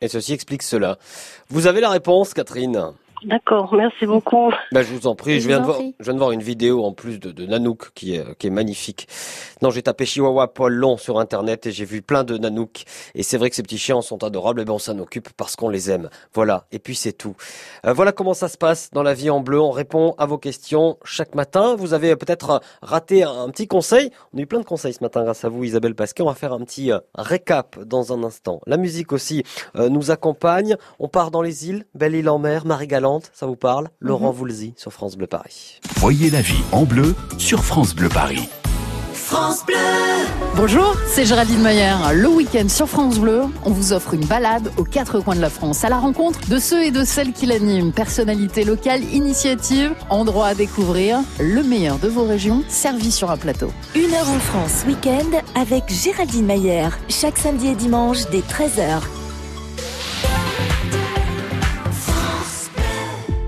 Et 0.00 0.08
ceci 0.08 0.32
explique 0.32 0.62
cela. 0.62 0.98
Vous 1.48 1.66
avez 1.66 1.80
la 1.80 1.90
réponse, 1.90 2.34
Catherine 2.34 2.92
D'accord, 3.24 3.74
merci 3.74 4.06
beaucoup. 4.06 4.52
Ben, 4.72 4.82
je 4.82 4.94
vous 4.94 5.06
en 5.06 5.14
prie, 5.14 5.34
Je 5.34 5.40
je 5.40 5.48
viens, 5.48 5.58
de 5.58 5.64
en 5.64 5.66
voir, 5.66 5.78
je 5.80 6.04
viens 6.04 6.14
de 6.14 6.18
voir 6.18 6.32
une 6.32 6.42
vidéo 6.42 6.84
en 6.84 6.92
plus 6.92 7.18
de, 7.18 7.32
de 7.32 7.46
Nanook 7.46 7.90
qui 7.94 8.14
est, 8.14 8.38
qui 8.38 8.46
est 8.46 8.50
magnifique. 8.50 9.08
Non, 9.60 9.70
j'ai 9.70 9.82
tapé 9.82 10.06
Chihuahua 10.06 10.54
Paul 10.54 10.72
Long 10.72 10.96
sur 10.96 11.18
internet 11.18 11.66
et 11.66 11.72
j'ai 11.72 11.84
vu 11.84 12.00
plein 12.00 12.22
de 12.22 12.38
Nanook. 12.38 12.84
Et 13.14 13.22
c'est 13.22 13.36
vrai 13.36 13.50
que 13.50 13.56
ces 13.56 13.62
petits 13.62 13.78
chiens 13.78 14.00
sont 14.02 14.22
adorables 14.22 14.60
et 14.60 14.64
ben 14.64 14.74
on 14.74 14.78
s'en 14.78 14.98
occupe 14.98 15.30
parce 15.36 15.56
qu'on 15.56 15.68
les 15.68 15.90
aime. 15.90 16.10
Voilà, 16.32 16.66
et 16.70 16.78
puis 16.78 16.94
c'est 16.94 17.12
tout. 17.12 17.34
Euh, 17.86 17.92
voilà 17.92 18.12
comment 18.12 18.34
ça 18.34 18.48
se 18.48 18.56
passe 18.56 18.90
dans 18.92 19.02
la 19.02 19.14
vie 19.14 19.30
en 19.30 19.40
bleu. 19.40 19.60
On 19.60 19.70
répond 19.70 20.14
à 20.18 20.26
vos 20.26 20.38
questions 20.38 20.96
chaque 21.04 21.34
matin. 21.34 21.74
Vous 21.76 21.94
avez 21.94 22.14
peut-être 22.14 22.60
raté 22.82 23.24
un, 23.24 23.48
petit 23.50 23.66
conseil. 23.66 24.10
On 24.32 24.38
a 24.38 24.42
eu 24.42 24.46
plein 24.46 24.60
de 24.60 24.64
conseils 24.64 24.92
ce 24.92 25.02
matin 25.02 25.24
grâce 25.24 25.44
à 25.44 25.48
vous 25.48 25.64
Isabelle 25.64 25.94
Pasquet. 25.94 26.22
On 26.22 26.26
va 26.26 26.34
faire 26.34 26.52
un 26.52 26.60
petit 26.60 26.92
euh, 26.92 27.00
récap 27.16 27.78
dans 27.84 28.12
un 28.12 28.22
instant. 28.22 28.60
La 28.66 28.76
musique 28.76 29.12
aussi 29.12 29.42
euh, 29.76 29.88
nous 29.88 30.12
accompagne. 30.12 30.76
On 31.00 31.08
part 31.08 31.30
dans 31.32 31.42
les 31.42 31.68
îles, 31.68 31.84
Belle-Île-en-Mer, 31.94 32.64
Marie-Galante, 32.64 33.07
ça 33.32 33.46
vous 33.46 33.56
parle? 33.56 33.88
Laurent 34.00 34.30
Voulzy 34.30 34.74
sur 34.76 34.92
France 34.92 35.16
Bleu 35.16 35.26
Paris. 35.26 35.80
Voyez 35.96 36.30
la 36.30 36.40
vie 36.40 36.62
en 36.72 36.84
bleu 36.84 37.14
sur 37.38 37.64
France 37.64 37.94
Bleu 37.94 38.08
Paris. 38.08 38.48
France 39.12 39.64
Bleu. 39.66 39.76
Bonjour, 40.56 40.96
c'est 41.06 41.24
Géraldine 41.24 41.60
Mayer. 41.60 41.94
Le 42.14 42.28
week-end 42.28 42.68
sur 42.68 42.88
France 42.88 43.18
Bleu, 43.18 43.42
on 43.64 43.70
vous 43.70 43.92
offre 43.92 44.14
une 44.14 44.24
balade 44.24 44.72
aux 44.76 44.84
quatre 44.84 45.20
coins 45.20 45.36
de 45.36 45.40
la 45.40 45.50
France 45.50 45.84
à 45.84 45.88
la 45.88 45.98
rencontre 45.98 46.40
de 46.48 46.58
ceux 46.58 46.84
et 46.84 46.90
de 46.90 47.04
celles 47.04 47.32
qui 47.32 47.46
l'animent. 47.46 47.92
Personnalités 47.92 48.64
locales, 48.64 49.04
initiatives, 49.04 49.94
endroits 50.08 50.48
à 50.48 50.54
découvrir, 50.54 51.20
le 51.40 51.62
meilleur 51.62 51.98
de 51.98 52.08
vos 52.08 52.24
régions 52.24 52.62
servi 52.68 53.12
sur 53.12 53.30
un 53.30 53.36
plateau. 53.36 53.70
Une 53.94 54.12
heure 54.14 54.30
en 54.30 54.40
France, 54.40 54.84
week-end 54.86 55.42
avec 55.54 55.84
Géraldine 55.88 56.46
Mayer. 56.46 56.88
Chaque 57.08 57.38
samedi 57.38 57.68
et 57.68 57.74
dimanche 57.74 58.28
dès 58.30 58.40
13h. 58.40 59.02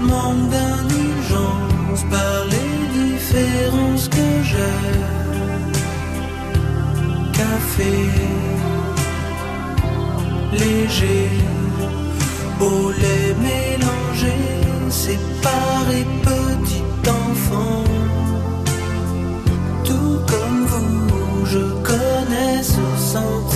Manque 0.00 0.48
d'indulgence 0.50 2.02
par 2.10 2.44
les 2.52 2.72
différences 2.98 4.08
que 4.08 4.28
j'ai. 4.42 4.84
Café 7.32 7.94
léger, 10.52 11.30
au 12.60 12.90
lait 12.90 13.34
mélangé, 13.48 14.36
séparé 14.90 16.06
petit 16.22 16.82
enfant. 17.08 17.84
Tout 19.84 20.18
comme 20.26 20.66
vous, 20.66 21.46
je 21.46 21.64
connais 21.82 22.62
ce 22.62 22.86
sentiment 23.12 23.55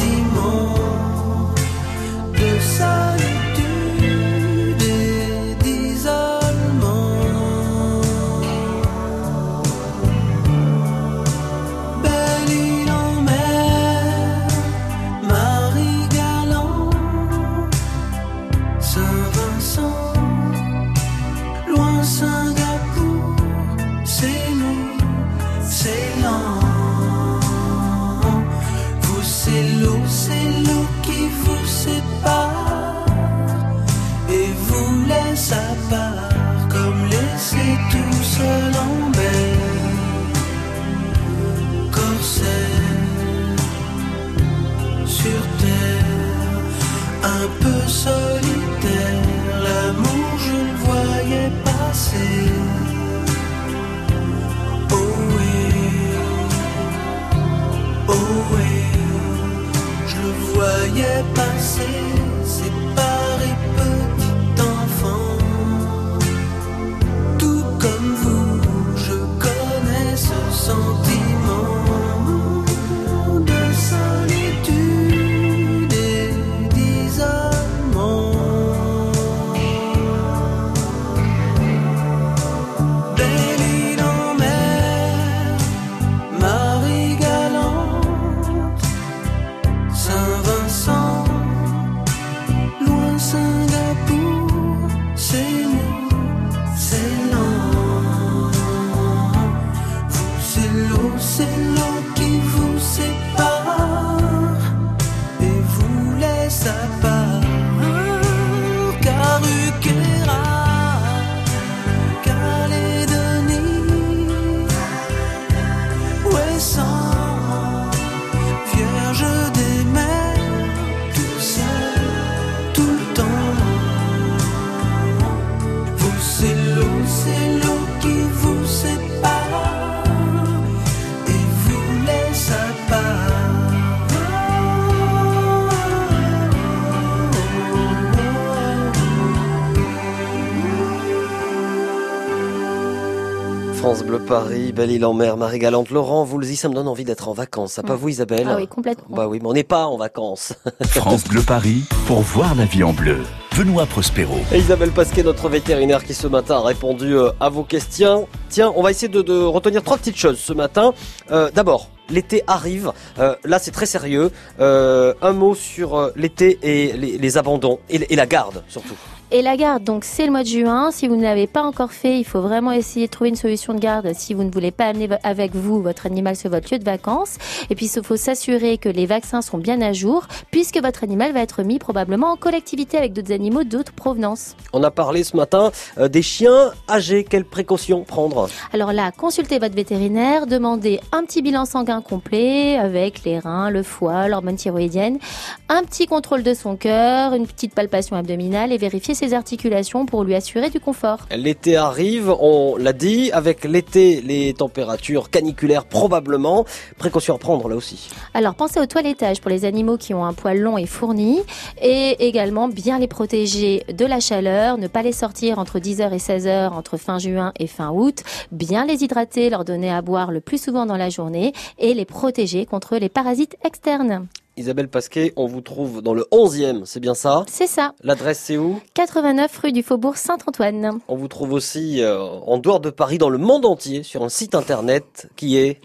Belle 144.80 144.92
Île 144.92 145.04
en 145.04 145.12
Mer, 145.12 145.36
Marie 145.36 145.58
Galante. 145.58 145.90
Laurent, 145.90 146.24
vous 146.24 146.38
le 146.38 146.46
dites, 146.46 146.58
ça 146.58 146.70
me 146.70 146.74
donne 146.74 146.88
envie 146.88 147.04
d'être 147.04 147.28
en 147.28 147.34
vacances. 147.34 147.72
Ça 147.74 147.82
pas 147.82 147.96
vous, 147.96 148.08
Isabelle 148.08 148.46
Ah 148.48 148.56
oui, 148.56 148.66
complètement. 148.66 149.14
Bah 149.14 149.28
oui, 149.28 149.38
mais 149.42 149.46
on 149.46 149.52
n'est 149.52 149.62
pas 149.62 149.84
en 149.84 149.98
vacances. 149.98 150.54
France 150.86 151.24
Bleu 151.24 151.42
Paris 151.42 151.82
pour 152.06 152.20
voir 152.22 152.54
la 152.54 152.64
vie 152.64 152.82
en 152.82 152.94
bleu. 152.94 153.18
Benoît 153.58 153.84
Prospero. 153.84 154.38
Et 154.54 154.58
Isabelle 154.58 154.90
Pasquet, 154.92 155.22
notre 155.22 155.50
vétérinaire 155.50 156.02
qui 156.02 156.14
ce 156.14 156.26
matin 156.26 156.56
a 156.56 156.62
répondu 156.62 157.14
euh, 157.14 157.28
à 157.40 157.50
vos 157.50 157.62
questions. 157.62 158.26
Tiens, 158.48 158.72
on 158.74 158.80
va 158.82 158.90
essayer 158.90 159.08
de, 159.08 159.20
de 159.20 159.38
retenir 159.38 159.82
trois 159.82 159.98
petites 159.98 160.16
choses 160.16 160.38
ce 160.38 160.54
matin. 160.54 160.94
Euh, 161.30 161.50
D'abord, 161.54 161.90
l'été 162.08 162.42
arrive. 162.46 162.92
Euh, 163.18 163.36
là, 163.44 163.58
c'est 163.58 163.72
très 163.72 163.84
sérieux. 163.84 164.30
Euh, 164.60 165.12
un 165.20 165.32
mot 165.32 165.54
sur 165.54 166.10
l'été 166.16 166.58
et 166.62 166.94
les, 166.96 167.18
les 167.18 167.36
abandons 167.36 167.80
et, 167.90 167.96
et 168.10 168.16
la 168.16 168.24
garde 168.24 168.64
surtout. 168.66 168.96
Et 169.32 169.42
la 169.42 169.56
garde, 169.56 169.84
donc 169.84 170.02
c'est 170.02 170.26
le 170.26 170.32
mois 170.32 170.42
de 170.42 170.48
juin. 170.48 170.90
Si 170.90 171.06
vous 171.06 171.14
ne 171.14 171.22
l'avez 171.22 171.46
pas 171.46 171.62
encore 171.62 171.92
fait, 171.92 172.18
il 172.18 172.24
faut 172.24 172.40
vraiment 172.40 172.72
essayer 172.72 173.06
de 173.06 173.12
trouver 173.12 173.30
une 173.30 173.36
solution 173.36 173.74
de 173.74 173.78
garde 173.78 174.12
si 174.12 174.34
vous 174.34 174.42
ne 174.42 174.50
voulez 174.50 174.72
pas 174.72 174.86
amener 174.86 175.08
avec 175.22 175.54
vous 175.54 175.80
votre 175.80 176.06
animal 176.06 176.34
sur 176.34 176.50
votre 176.50 176.72
lieu 176.72 176.80
de 176.80 176.84
vacances. 176.84 177.36
Et 177.70 177.76
puis 177.76 177.86
il 177.86 178.02
faut 178.02 178.16
s'assurer 178.16 178.76
que 178.76 178.88
les 178.88 179.06
vaccins 179.06 179.40
sont 179.40 179.58
bien 179.58 179.80
à 179.82 179.92
jour, 179.92 180.26
puisque 180.50 180.82
votre 180.82 181.04
animal 181.04 181.32
va 181.32 181.42
être 181.42 181.62
mis 181.62 181.78
probablement 181.78 182.32
en 182.32 182.36
collectivité 182.36 182.96
avec 182.96 183.12
d'autres 183.12 183.32
animaux 183.32 183.62
d'autres 183.62 183.92
provenances. 183.92 184.56
On 184.72 184.82
a 184.82 184.90
parlé 184.90 185.22
ce 185.22 185.36
matin 185.36 185.70
euh, 185.98 186.08
des 186.08 186.22
chiens 186.22 186.72
âgés. 186.88 187.22
Quelles 187.22 187.44
précautions 187.44 188.02
prendre? 188.02 188.48
Alors 188.72 188.92
là, 188.92 189.12
consultez 189.12 189.60
votre 189.60 189.76
vétérinaire, 189.76 190.48
demandez 190.48 190.98
un 191.12 191.22
petit 191.24 191.40
bilan 191.40 191.66
sanguin 191.66 192.00
complet 192.00 192.78
avec 192.78 193.22
les 193.22 193.38
reins, 193.38 193.70
le 193.70 193.84
foie, 193.84 194.26
l'hormone 194.26 194.56
thyroïdienne, 194.56 195.20
un 195.68 195.84
petit 195.84 196.08
contrôle 196.08 196.42
de 196.42 196.52
son 196.52 196.74
cœur, 196.74 197.32
une 197.32 197.46
petite 197.46 197.76
palpation 197.76 198.16
abdominale 198.16 198.72
et 198.72 198.76
vérifier 198.76 199.14
ses 199.20 199.35
articulations 199.35 200.06
pour 200.06 200.24
lui 200.24 200.35
assurer 200.35 200.70
du 200.70 200.80
confort. 200.80 201.26
L'été 201.30 201.76
arrive, 201.76 202.35
on 202.40 202.76
l'a 202.78 202.94
dit, 202.94 203.30
avec 203.33 203.64
l'été, 203.64 204.22
les 204.22 204.54
températures 204.54 205.28
caniculaires 205.28 205.85
probablement. 205.85 206.64
Précautions 206.96 207.35
à 207.35 207.38
prendre 207.38 207.68
là 207.68 207.76
aussi. 207.76 208.09
Alors 208.33 208.54
pensez 208.54 208.80
au 208.80 208.87
toilettage 208.87 209.42
pour 209.42 209.50
les 209.50 209.66
animaux 209.66 209.98
qui 209.98 210.14
ont 210.14 210.24
un 210.24 210.33
poil 210.33 210.59
long 210.59 210.78
et 210.78 210.87
fourni 210.87 211.40
et 211.83 212.28
également 212.28 212.68
bien 212.68 212.98
les 212.98 213.09
protéger 213.09 213.85
de 213.92 214.06
la 214.06 214.20
chaleur, 214.20 214.78
ne 214.78 214.87
pas 214.87 215.02
les 215.02 215.12
sortir 215.12 215.59
entre 215.59 215.78
10h 215.78 216.14
et 216.14 216.16
16h 216.16 216.70
entre 216.70 216.96
fin 216.96 217.18
juin 217.18 217.52
et 217.59 217.66
fin 217.66 217.90
août, 217.90 218.22
bien 218.52 218.87
les 218.87 219.04
hydrater, 219.04 219.50
leur 219.50 219.66
donner 219.66 219.92
à 219.92 220.00
boire 220.00 220.33
le 220.33 220.40
plus 220.40 220.62
souvent 220.62 220.87
dans 220.87 220.96
la 220.96 221.11
journée 221.11 221.52
et 221.78 221.92
les 221.92 222.06
protéger 222.06 222.64
contre 222.64 222.96
les 222.96 223.11
parasites 223.11 223.56
externes. 223.64 224.28
Isabelle 224.61 224.88
Pasquet, 224.88 225.33
on 225.37 225.46
vous 225.46 225.62
trouve 225.62 226.03
dans 226.03 226.12
le 226.12 226.27
11e, 226.33 226.85
c'est 226.85 227.01
bien 227.01 227.14
ça? 227.14 227.44
C'est 227.49 227.66
ça. 227.66 227.94
L'adresse 228.03 228.40
c'est 228.40 228.59
où? 228.59 228.79
89 228.92 229.57
rue 229.57 229.73
du 229.73 229.83
Faubourg 229.83 230.18
Saint-Antoine. 230.18 230.99
On 231.09 231.16
vous 231.16 231.29
trouve 231.29 231.55
aussi 231.55 232.03
euh, 232.03 232.20
en 232.20 232.59
dehors 232.59 232.79
de 232.79 232.90
Paris, 232.90 233.16
dans 233.16 233.31
le 233.31 233.38
monde 233.38 233.64
entier, 233.64 234.03
sur 234.03 234.23
un 234.23 234.29
site 234.29 234.55
internet 234.55 235.31
qui 235.35 235.57
est... 235.57 235.81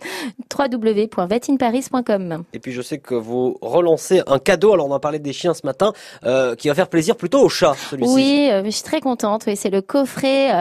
www.vetinparis.com. 0.54 2.44
Et 2.52 2.60
puis 2.60 2.74
je 2.74 2.82
sais 2.82 2.98
que 2.98 3.16
vous 3.16 3.58
relancez 3.62 4.22
un 4.28 4.40
cadeau, 4.40 4.74
alors 4.74 4.88
on 4.88 4.92
en 4.92 5.00
parlait 5.00 5.20
des 5.20 5.32
chiens 5.32 5.54
ce 5.54 5.66
matin, 5.66 5.94
euh, 6.26 6.56
qui 6.56 6.68
va 6.68 6.76
faire 6.76 6.90
plaisir 6.90 7.16
plutôt 7.16 7.40
aux 7.40 7.50
chats, 7.50 7.76
celui-ci. 7.90 8.14
Oui, 8.14 8.50
euh, 8.52 8.66
je 8.66 8.72
suis 8.72 8.84
très 8.84 9.00
contente. 9.00 9.46
Oui, 9.48 9.56
c'est 9.56 9.70
le 9.70 9.82
coffret 9.82 10.52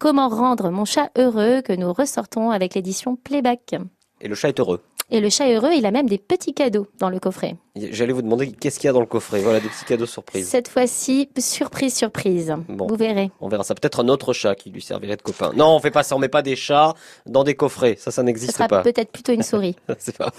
Comment 0.00 0.28
rendre 0.28 0.70
mon 0.70 0.84
chat 0.84 1.10
heureux 1.16 1.62
que 1.62 1.72
nous 1.72 1.92
ressortons 1.92 2.50
avec 2.50 2.74
l'édition 2.74 3.14
Playback. 3.14 3.76
Et 4.20 4.28
le 4.28 4.34
chat 4.34 4.48
est 4.48 4.60
heureux. 4.60 4.80
Et 5.14 5.20
le 5.20 5.28
chat 5.28 5.46
heureux, 5.52 5.72
il 5.76 5.84
a 5.84 5.90
même 5.90 6.08
des 6.08 6.16
petits 6.16 6.54
cadeaux 6.54 6.86
dans 6.98 7.10
le 7.10 7.20
coffret. 7.20 7.56
J'allais 7.76 8.14
vous 8.14 8.22
demander 8.22 8.50
qu'est-ce 8.50 8.78
qu'il 8.78 8.88
y 8.88 8.90
a 8.90 8.94
dans 8.94 9.00
le 9.00 9.06
coffret. 9.06 9.40
Voilà, 9.40 9.60
des 9.60 9.68
petits 9.68 9.84
cadeaux 9.84 10.06
surprises. 10.06 10.48
Cette 10.48 10.68
fois-ci, 10.68 11.28
surprise, 11.38 11.94
surprise. 11.94 12.54
Bon. 12.68 12.86
Vous 12.86 12.96
verrez. 12.96 13.30
On 13.40 13.48
verra 13.48 13.62
ça. 13.62 13.74
Peut-être 13.74 14.00
un 14.00 14.08
autre 14.08 14.32
chat 14.32 14.54
qui 14.54 14.70
lui 14.70 14.80
servirait 14.80 15.16
de 15.16 15.22
copain. 15.22 15.52
Non, 15.54 15.76
on 15.76 15.80
fait 15.80 15.90
pas 15.90 16.02
ça. 16.02 16.16
On 16.16 16.18
met 16.18 16.28
pas 16.28 16.40
des 16.40 16.56
chats 16.56 16.94
dans 17.26 17.44
des 17.44 17.54
coffrets. 17.54 17.96
Ça, 17.98 18.10
ça 18.10 18.22
n'existe 18.22 18.52
sera 18.52 18.68
pas. 18.68 18.82
peut-être 18.82 19.10
plutôt 19.10 19.32
une 19.32 19.42
souris. 19.42 19.76
C'est 19.98 20.16
pas... 20.16 20.32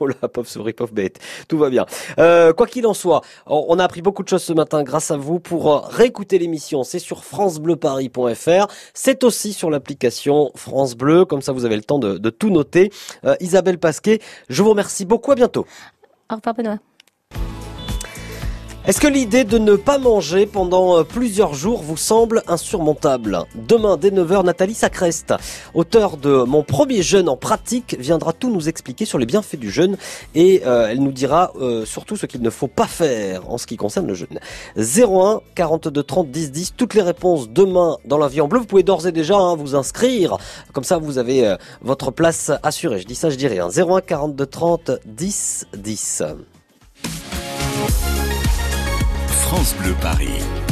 Oh 0.00 0.06
la 0.06 0.28
pauvre 0.28 0.48
souris, 0.48 0.72
pauvre 0.72 0.92
bête. 0.92 1.20
Tout 1.48 1.58
va 1.58 1.70
bien. 1.70 1.86
Euh, 2.18 2.52
quoi 2.52 2.66
qu'il 2.66 2.86
en 2.86 2.94
soit, 2.94 3.22
on 3.46 3.78
a 3.78 3.84
appris 3.84 4.02
beaucoup 4.02 4.22
de 4.24 4.28
choses 4.28 4.42
ce 4.42 4.52
matin 4.52 4.82
grâce 4.82 5.12
à 5.12 5.16
vous. 5.16 5.38
Pour 5.40 5.72
euh, 5.72 5.78
réécouter 5.78 6.38
l'émission, 6.38 6.82
c'est 6.82 6.98
sur 6.98 7.24
francebleuparis.fr. 7.24 8.66
C'est 8.94 9.22
aussi 9.22 9.52
sur 9.52 9.70
l'application 9.70 10.50
France 10.56 10.96
Bleu. 10.96 11.24
Comme 11.24 11.42
ça, 11.42 11.52
vous 11.52 11.64
avez 11.64 11.76
le 11.76 11.82
temps 11.82 11.98
de, 11.98 12.18
de 12.18 12.30
tout 12.30 12.50
noter. 12.50 12.90
Euh, 13.24 13.36
Isabelle 13.40 13.78
Je 14.48 14.62
vous 14.62 14.70
remercie 14.70 15.04
beaucoup. 15.04 15.32
À 15.32 15.34
bientôt. 15.34 15.66
Au 16.30 16.36
revoir 16.36 16.54
Benoît. 16.54 16.78
Est-ce 18.88 19.02
que 19.02 19.06
l'idée 19.06 19.44
de 19.44 19.58
ne 19.58 19.76
pas 19.76 19.98
manger 19.98 20.46
pendant 20.46 20.96
euh, 20.96 21.02
plusieurs 21.02 21.52
jours 21.52 21.82
vous 21.82 21.98
semble 21.98 22.42
insurmontable? 22.48 23.44
Demain, 23.54 23.98
dès 23.98 24.08
9h, 24.08 24.46
Nathalie 24.46 24.72
Sacrest, 24.72 25.34
auteure 25.74 26.16
de 26.16 26.44
Mon 26.44 26.62
premier 26.62 27.02
jeûne 27.02 27.28
en 27.28 27.36
pratique, 27.36 27.96
viendra 28.00 28.32
tout 28.32 28.50
nous 28.50 28.66
expliquer 28.66 29.04
sur 29.04 29.18
les 29.18 29.26
bienfaits 29.26 29.56
du 29.56 29.70
jeûne 29.70 29.98
et 30.34 30.62
euh, 30.64 30.88
elle 30.88 31.02
nous 31.02 31.12
dira 31.12 31.52
euh, 31.60 31.84
surtout 31.84 32.16
ce 32.16 32.24
qu'il 32.24 32.40
ne 32.40 32.48
faut 32.48 32.66
pas 32.66 32.86
faire 32.86 33.50
en 33.50 33.58
ce 33.58 33.66
qui 33.66 33.76
concerne 33.76 34.06
le 34.06 34.14
jeûne. 34.14 34.40
01 34.78 35.42
42 35.54 36.02
30 36.02 36.30
10 36.30 36.50
10, 36.50 36.74
toutes 36.74 36.94
les 36.94 37.02
réponses 37.02 37.50
demain 37.50 37.98
dans 38.06 38.16
la 38.16 38.28
vie 38.28 38.40
en 38.40 38.48
bleu. 38.48 38.60
Vous 38.60 38.64
pouvez 38.64 38.84
d'ores 38.84 39.06
et 39.06 39.12
déjà 39.12 39.36
hein, 39.36 39.54
vous 39.54 39.76
inscrire, 39.76 40.38
comme 40.72 40.84
ça 40.84 40.96
vous 40.96 41.18
avez 41.18 41.56
votre 41.82 42.10
place 42.10 42.50
assurée. 42.62 43.00
Je 43.00 43.06
dis 43.06 43.16
ça, 43.16 43.28
je 43.28 43.36
dis 43.36 43.48
rien. 43.48 43.68
01 43.68 44.00
42 44.00 44.46
30 44.46 44.90
10 45.04 45.66
10. 45.76 46.22
France 49.48 49.74
Bleu 49.76 49.94
Paris. 50.02 50.67